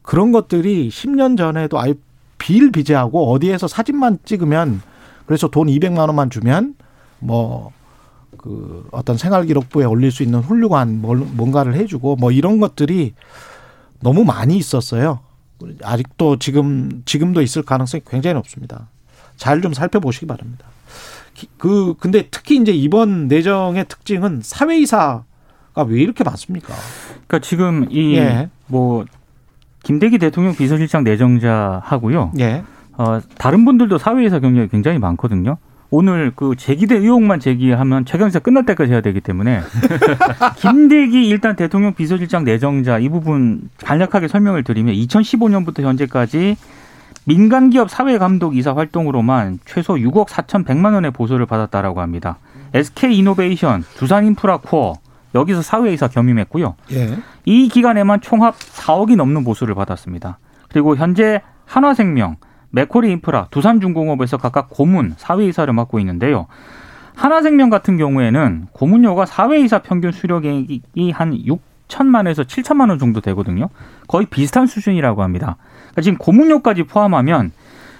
그런 0.01 0.31
것들이 0.31 0.89
10년 0.89 1.37
전에도 1.37 1.79
아예 1.79 1.93
비일비재하고 2.37 3.31
어디에서 3.31 3.67
사진만 3.67 4.19
찍으면 4.25 4.81
그래서 5.25 5.47
돈 5.49 5.67
200만 5.67 5.99
원만 5.99 6.29
주면 6.29 6.75
뭐 7.19 7.71
그 8.37 8.87
어떤 8.91 9.17
생활기록부에 9.17 9.85
올릴 9.85 10.11
수 10.11 10.21
있는 10.21 10.41
훌륭한 10.41 11.01
뭘- 11.01 11.17
뭔가를 11.17 11.73
해주고 11.75 12.17
뭐 12.17 12.31
이런 12.31 12.59
것들이 12.59 13.13
너무 14.01 14.25
많이 14.25 14.57
있었어요. 14.57 15.21
아직도 15.81 16.37
지금 16.37 17.01
지금도 17.05 17.41
있을 17.41 17.63
가능성이 17.63 18.03
굉장히 18.07 18.35
높습니다. 18.35 18.89
잘 19.37 19.61
좀 19.61 19.73
살펴보시기 19.73 20.27
바랍니다. 20.27 20.65
기- 21.37 21.47
그 21.57 21.93
근데 21.99 22.27
특히 22.31 22.57
이제 22.57 22.71
이번 22.71 23.27
내정의 23.27 23.85
특징은 23.87 24.41
사회이사가 24.43 25.23
왜 25.87 26.01
이렇게 26.01 26.23
많습니까? 26.23 26.73
그러니까 27.27 27.39
지금 27.47 27.85
이 27.91 28.15
예. 28.17 28.49
뭐 28.65 29.05
김대기 29.83 30.17
대통령 30.17 30.55
비서실장 30.55 31.03
내정자 31.03 31.81
하고요. 31.85 32.31
예. 32.39 32.63
어, 32.97 33.21
다른 33.37 33.63
분들도 33.65 33.99
사회에서 33.99 34.39
경력이 34.39 34.69
굉장히 34.69 34.97
많거든요. 34.97 35.57
오늘 35.91 36.33
그 36.35 36.55
제기대 36.57 36.95
의혹만 36.95 37.39
제기하면 37.39 38.03
최경사 38.05 38.39
끝날 38.39 38.65
때까지 38.65 38.91
해야 38.91 38.99
되기 39.01 39.21
때문에 39.21 39.61
김대기 40.57 41.27
일단 41.29 41.55
대통령 41.55 41.93
비서실장 41.93 42.43
내정자 42.43 42.97
이 42.99 43.07
부분 43.07 43.69
간략하게 43.85 44.27
설명을 44.27 44.63
드리면 44.63 44.93
2015년부터 44.95 45.83
현재까지 45.83 46.57
민간 47.27 47.69
기업 47.69 47.89
사외 47.89 48.17
감독 48.17 48.55
이사 48.55 48.73
활동으로만 48.73 49.59
최소 49.65 49.95
6억 49.95 50.29
4,100만 50.29 50.93
원의 50.93 51.11
보수를 51.11 51.45
받았다라고 51.45 51.99
합니다. 51.99 52.37
SK 52.73 53.17
이노베이션, 53.17 53.83
두산 53.97 54.25
인프라 54.25 54.59
코어 54.63 54.93
여기서 55.35 55.61
사외 55.61 55.91
이사 55.91 56.07
겸임했고요. 56.07 56.75
예. 56.93 57.17
이 57.43 57.67
기간에만 57.67 58.21
총합 58.21 58.57
4억이 58.57 59.17
넘는 59.17 59.43
보수를 59.43 59.75
받았습니다. 59.75 60.39
그리고 60.69 60.95
현재 60.95 61.41
한화생명, 61.65 62.37
맥쿼리 62.69 63.11
인프라, 63.11 63.47
두산중공업에서 63.51 64.37
각각 64.37 64.69
고문, 64.69 65.13
사외 65.17 65.47
이사를 65.47 65.71
맡고 65.73 65.99
있는데요. 65.99 66.47
한화생명 67.13 67.69
같은 67.69 67.97
경우에는 67.97 68.67
고문료가 68.71 69.25
사외 69.25 69.59
이사 69.59 69.79
평균 69.79 70.13
수령액이 70.13 71.11
한 71.11 71.33
6천만에서 71.33 72.45
7천만 72.45 72.87
원 72.87 72.99
정도 72.99 73.19
되거든요. 73.19 73.67
거의 74.07 74.27
비슷한 74.27 74.65
수준이라고 74.65 75.23
합니다. 75.23 75.57
그러니까 75.97 76.01
지금 76.01 76.17
고문료까지 76.17 76.83
포함하면 76.83 77.51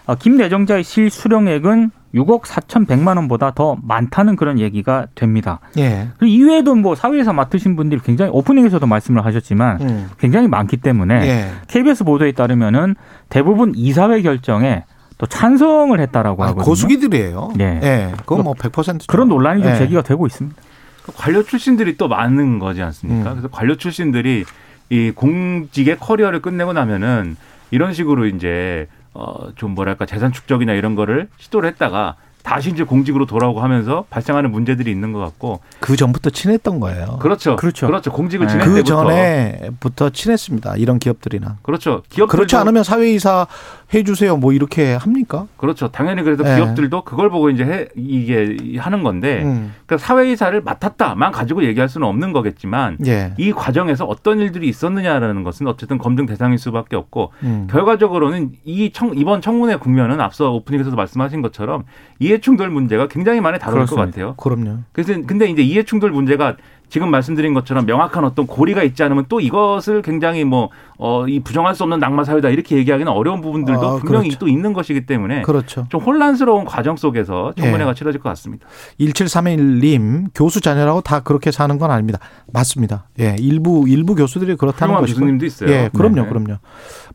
어, 0.06 0.16
김 0.16 0.38
내정자의 0.38 0.84
실수령액은 0.84 1.92
6억 2.16 2.44
4,100만 2.44 3.18
원보다 3.18 3.52
더 3.52 3.76
많다는 3.82 4.36
그런 4.38 4.60
얘기가 4.60 5.08
됩니다. 5.16 5.60
예. 5.78 6.08
이외에도 6.22 6.76
뭐 6.76 6.96
사회에서 6.96 7.34
맡으신 7.34 7.76
분들이 7.76 8.00
굉장히 8.02 8.32
오프닝에서도 8.32 8.86
말씀을 8.86 9.26
하셨지만 9.26 9.82
음. 9.82 10.10
굉장히 10.18 10.48
많기 10.48 10.78
때문에 10.78 11.28
예. 11.28 11.52
KBS 11.68 12.06
보도에 12.06 12.32
따르면은 12.32 12.96
대부분 13.30 13.74
이사회 13.76 14.22
결정에 14.22 14.86
또 15.18 15.26
찬성을 15.26 16.00
했다라고 16.00 16.44
아, 16.44 16.48
하거든요. 16.48 16.66
고수기들이에요. 16.66 17.54
예. 17.60 17.80
예. 17.84 18.12
그건 18.20 18.44
뭐 18.44 18.54
100%. 18.54 19.08
그런 19.08 19.28
논란이 19.28 19.64
좀 19.64 19.72
예. 19.72 19.76
제기가 19.76 20.04
되고 20.04 20.26
있습니다. 20.26 20.56
그 21.04 21.12
관료 21.14 21.44
출신들이 21.44 21.98
또 21.98 22.08
많은 22.08 22.60
거지 22.60 22.82
않습니까? 22.82 23.32
음. 23.32 23.36
그래서 23.36 23.48
관료 23.50 23.76
출신들이 23.76 24.46
이 24.90 25.12
공직의 25.12 25.98
커리어를 25.98 26.42
끝내고 26.42 26.72
나면은 26.72 27.36
이런 27.72 27.94
식으로 27.94 28.26
이제 28.26 28.88
어 29.14 29.52
좀 29.56 29.72
뭐랄까 29.74 30.06
재산 30.06 30.32
축적이나 30.32 30.74
이런 30.74 30.94
거를 30.96 31.28
시도를 31.38 31.70
했다가 31.70 32.16
다시 32.48 32.70
이제 32.70 32.84
공직으로 32.86 33.26
돌아오고 33.26 33.60
하면서 33.60 34.06
발생하는 34.10 34.52
문제들이 34.52 34.90
있는 34.90 35.12
것 35.12 35.20
같고 35.20 35.60
그 35.82 35.98
전부터 35.98 36.30
친했던 36.30 36.80
거예요. 36.80 37.18
그렇죠. 37.20 37.58
그렇죠. 37.58 37.88
그렇죠. 37.88 38.10
공직을 38.14 38.48
네. 38.48 38.54
지낼 38.54 38.66
그 38.66 38.76
때부터 38.76 39.04
전에부터 39.04 40.10
친했습니다. 40.12 40.78
이런 40.78 40.98
기업들이나. 40.98 41.58
그렇죠. 41.62 42.04
기업 42.08 42.30
그렇지 42.30 42.56
않으면 42.56 42.86
사회이사 42.86 43.48
해주세요. 43.94 44.38
뭐 44.38 44.54
이렇게 44.54 44.96
합니까? 44.96 45.48
그렇죠. 45.58 45.90
당연히 45.90 46.24
그래서 46.24 46.44
네. 46.44 46.56
기업들도 46.56 47.04
그걸 47.04 47.30
보고 47.30 47.50
이제 47.50 47.66
해, 47.66 47.88
이게 47.96 48.78
하는 48.78 49.04
건데 49.04 49.44
음. 49.44 49.74
그러니까 49.86 50.06
사회이사를 50.06 50.62
맡았다만 50.62 51.34
가지고 51.34 51.66
얘기할 51.66 51.90
수는 51.90 52.08
없는 52.08 52.32
거겠지만 52.32 52.98
예. 53.08 53.34
이 53.38 53.52
과정에서 53.52 54.06
어떤 54.06 54.40
일들이 54.40 54.70
있었느냐라는 54.70 55.44
것은 55.44 55.68
어쨌든 55.68 55.98
검증 55.98 56.26
대상일 56.26 56.58
수밖에 56.60 56.96
없고 56.96 57.34
음. 57.44 57.68
결과적으로는 57.70 58.54
이 58.64 58.92
청, 58.92 59.12
이번 59.16 59.42
청문회 59.42 59.78
국면은 59.78 60.22
앞서 60.22 60.52
오프닝에서도 60.52 60.96
말씀하신 60.96 61.42
것처럼 61.42 61.84
이해 62.20 62.37
충돌 62.40 62.70
문제가 62.70 63.08
굉장히 63.08 63.42
많이 63.42 63.60
다룰 63.60 63.86
것 63.86 63.96
그렇습니다. 63.96 64.06
같아요. 64.06 64.36
그럼요. 64.38 64.80
그래서 64.92 65.14
근데 65.26 65.50
이제 65.50 65.62
이해충돌 65.62 66.12
문제가 66.12 66.56
지금 66.90 67.12
말씀드린 67.12 67.54
것처럼 67.54 67.86
명확한 67.86 68.24
어떤 68.24 68.48
고리가 68.48 68.82
있지 68.84 69.04
않으면 69.04 69.26
또 69.28 69.42
이것을 69.42 70.02
굉장히 70.02 70.46
뭐, 70.46 70.70
어, 70.98 71.28
이 71.28 71.42
부정할 71.42 71.76
수 71.76 71.84
없는 71.84 72.00
낙마 72.00 72.24
사유다 72.24 72.48
이렇게 72.48 72.78
얘기하기는 72.78 73.12
어려운 73.12 73.42
부분들도 73.42 73.86
아, 73.86 73.98
분명히 73.98 74.30
그렇죠. 74.30 74.40
또 74.40 74.48
있는 74.48 74.72
것이기 74.72 75.06
때문에 75.06 75.42
그렇죠. 75.42 75.86
좀 75.90 76.02
혼란스러운 76.02 76.64
과정 76.64 76.96
속에서 76.96 77.52
청문회가 77.58 77.90
예. 77.92 77.94
치러질 77.94 78.22
것 78.22 78.30
같습니다. 78.30 78.68
1731님 79.00 80.28
교수 80.34 80.62
자녀라고 80.62 81.02
다 81.02 81.20
그렇게 81.20 81.52
사는 81.52 81.78
건 81.78 81.92
아닙니다. 81.92 82.20
맞습니다. 82.54 83.10
예, 83.20 83.36
일부 83.40 83.86
일부 83.88 84.16
교수들이 84.16 84.56
그렇다는 84.56 84.96
것이고. 84.96 85.20
교수님도 85.20 85.46
있어요. 85.46 85.70
예, 85.70 85.90
그럼요, 85.94 86.22
네. 86.22 86.28
그럼요. 86.30 86.58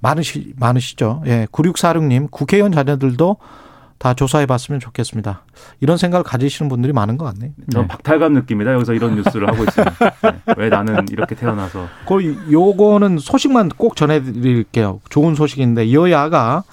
많으시 0.00 0.52
많으시죠. 0.58 1.22
예, 1.26 1.46
9646님 1.50 2.30
국회의원 2.30 2.72
자녀들도 2.72 3.36
다 4.02 4.14
조사해 4.14 4.46
봤으면 4.46 4.80
좋겠습니다. 4.80 5.44
이런 5.78 5.96
생각을 5.96 6.24
가지시는 6.24 6.68
분들이 6.68 6.92
많은 6.92 7.16
것 7.16 7.24
같네요. 7.26 7.52
전 7.70 7.82
네. 7.82 7.86
박탈감 7.86 8.32
느낍니다. 8.32 8.72
여기서 8.72 8.94
이런 8.94 9.14
뉴스를 9.14 9.46
하고 9.46 9.62
있으면 9.62 9.94
네. 10.44 10.54
왜 10.56 10.68
나는 10.68 11.06
이렇게 11.12 11.36
태어나서 11.36 11.86
그 12.08 12.50
요거는 12.50 13.18
소식만 13.18 13.68
꼭 13.68 13.94
전해드릴게요. 13.94 14.98
좋은 15.08 15.36
소식인데 15.36 15.92
여야가 15.92 16.64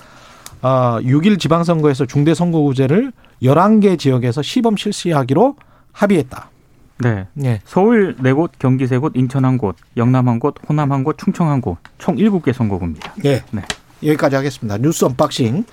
아, 0.63 1.00
6일 1.04 1.39
지방선거에서 1.39 2.08
중대선거구제를 2.08 3.12
11개 3.44 4.00
지역에서 4.00 4.42
시범 4.42 4.76
실시하기로 4.76 5.56
합의했다. 5.92 6.50
네. 6.98 7.28
예. 7.44 7.62
서울 7.63 8.15
네 8.22 8.34
곳, 8.34 8.54
경기 8.58 8.88
세 8.88 8.98
곳, 8.98 9.13
인천 9.15 9.46
한 9.46 9.60
곳, 9.60 9.76
영남 9.98 10.28
한 10.28 10.39
곳, 10.39 10.56
호남 10.68 10.92
한 10.92 11.04
곳, 11.04 11.20
충청 11.20 11.52
한 11.52 11.62
곳, 11.62 11.78
총 12.00 12.15
7개 12.15 12.54
선거구입니다. 12.54 13.13
예. 13.26 13.44
네. 13.52 13.62
여기까지 14.04 14.36
하겠습니다. 14.36 14.80
뉴스 14.80 15.06
언박싱 15.06 15.63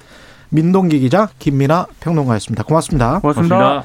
민동기 0.50 1.00
기자 1.00 1.28
김민아 1.38 1.86
평론가였습니다. 2.00 2.64
고맙습니다. 2.64 3.20
고맙습니다. 3.20 3.56
고맙습니다. 3.56 3.82